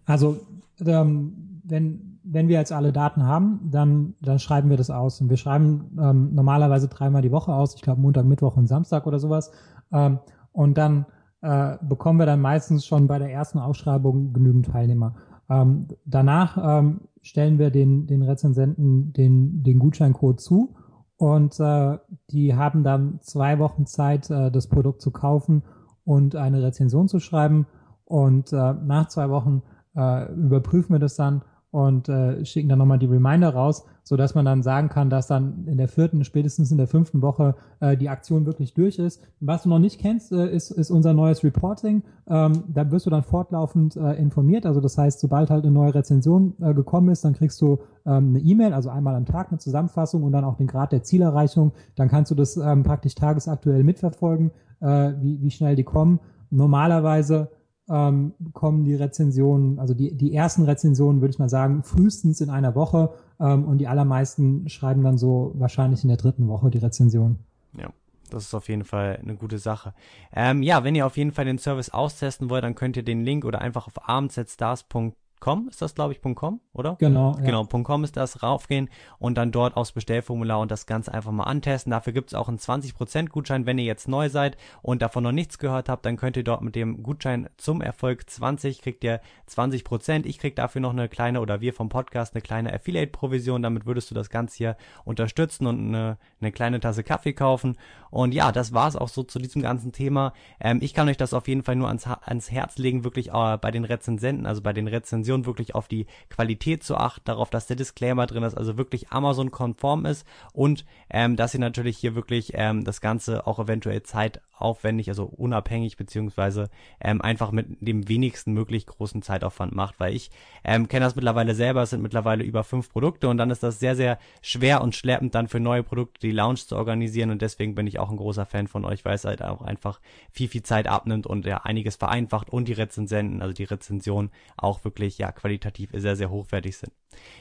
[0.05, 0.47] Also,
[0.85, 5.21] ähm, wenn wenn wir jetzt alle Daten haben, dann, dann schreiben wir das aus.
[5.21, 9.07] Und wir schreiben ähm, normalerweise dreimal die Woche aus, ich glaube Montag, Mittwoch und Samstag
[9.07, 9.53] oder sowas.
[9.93, 10.19] Ähm,
[10.53, 11.05] und dann
[11.43, 15.17] äh, bekommen wir dann meistens schon bei der ersten Ausschreibung genügend Teilnehmer.
[15.51, 20.75] Ähm, danach ähm, stellen wir den, den Rezensenten den, den Gutscheincode zu
[21.19, 21.99] und äh,
[22.31, 25.63] die haben dann zwei Wochen Zeit, äh, das Produkt zu kaufen
[26.05, 27.67] und eine Rezension zu schreiben.
[28.05, 29.63] Und äh, nach zwei Wochen
[29.95, 31.43] äh, überprüfen wir das dann
[31.75, 35.27] und äh, schicken dann nochmal die Reminder raus, so dass man dann sagen kann, dass
[35.27, 39.21] dann in der vierten, spätestens in der fünften Woche äh, die Aktion wirklich durch ist.
[39.41, 42.05] Was du noch nicht kennst, äh, ist, ist unser neues Reporting.
[42.29, 44.67] Ähm, da wirst du dann fortlaufend äh, informiert.
[44.67, 48.29] Also das heißt, sobald halt eine neue Rezension äh, gekommen ist, dann kriegst du ähm,
[48.29, 51.73] eine E-Mail, also einmal am Tag eine Zusammenfassung und dann auch den Grad der Zielerreichung.
[51.97, 56.21] Dann kannst du das ähm, praktisch tagesaktuell mitverfolgen, äh, wie, wie schnell die kommen.
[56.51, 57.51] Normalerweise
[57.89, 62.51] ähm, kommen die Rezensionen, also die, die ersten Rezensionen, würde ich mal sagen, frühestens in
[62.51, 63.11] einer Woche
[63.41, 67.39] ähm, und die allermeisten schreiben dann so wahrscheinlich in der dritten Woche die Rezension.
[67.79, 67.91] Ja.
[68.31, 69.95] Das ist auf jeden Fall eine gute Sache.
[70.35, 73.23] Ähm, ja, wenn ihr auf jeden Fall den Service austesten wollt, dann könnt ihr den
[73.23, 75.13] Link oder einfach auf abendsetstars.com
[75.45, 76.97] .com ist das, glaube ich, .com, oder?
[76.99, 77.35] Genau.
[77.39, 77.45] Ja.
[77.45, 78.89] Genau, .com ist das, raufgehen
[79.19, 81.91] und dann dort aufs Bestellformular und das Ganze einfach mal antesten.
[81.91, 85.33] Dafür gibt es auch einen 20% Gutschein, wenn ihr jetzt neu seid und davon noch
[85.33, 89.21] nichts gehört habt, dann könnt ihr dort mit dem Gutschein zum Erfolg 20 kriegt ihr
[89.49, 90.27] 20%.
[90.27, 93.63] Ich krieg dafür noch eine kleine oder wir vom Podcast eine kleine Affiliate-Provision.
[93.63, 97.77] Damit würdest du das Ganze hier unterstützen und eine, eine kleine Tasse Kaffee kaufen.
[98.11, 100.33] Und ja, das war es auch so zu diesem ganzen Thema.
[100.61, 103.59] Ähm, ich kann euch das auf jeden Fall nur ans, ans Herz legen, wirklich äh,
[103.59, 107.51] bei den Rezensenten, also bei den Rezensionen Rezension wirklich auf die Qualität zu achten, darauf,
[107.51, 112.15] dass der Disclaimer drin ist, also wirklich Amazon-konform ist und ähm, dass ihr natürlich hier
[112.15, 116.71] wirklich ähm, das Ganze auch eventuell zeitaufwendig, also unabhängig beziehungsweise
[117.01, 120.31] ähm, einfach mit dem wenigsten möglich großen Zeitaufwand macht, weil ich
[120.65, 123.81] ähm, kenne das mittlerweile selber, es sind mittlerweile über fünf Produkte und dann ist das
[123.81, 127.75] sehr, sehr schwer und schleppend dann für neue Produkte die Launch zu organisieren und deswegen
[127.75, 130.63] bin ich auch ein großer Fan von euch, weil es halt auch einfach viel, viel
[130.63, 135.33] Zeit abnimmt und ja einiges vereinfacht und die Rezensenten, also die Rezension auch wirklich ja
[135.33, 136.93] qualitativ sehr, sehr hochwertig sind.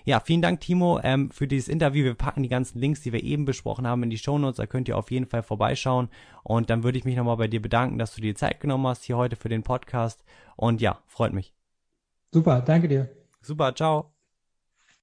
[0.05, 2.03] Ja, vielen Dank, Timo, ähm, für dieses Interview.
[2.03, 4.57] Wir packen die ganzen Links, die wir eben besprochen haben, in die Show Notes.
[4.57, 6.09] Da könnt ihr auf jeden Fall vorbeischauen.
[6.43, 9.03] Und dann würde ich mich nochmal bei dir bedanken, dass du dir Zeit genommen hast
[9.03, 10.23] hier heute für den Podcast.
[10.55, 11.53] Und ja, freut mich.
[12.31, 13.09] Super, danke dir.
[13.41, 14.12] Super, ciao.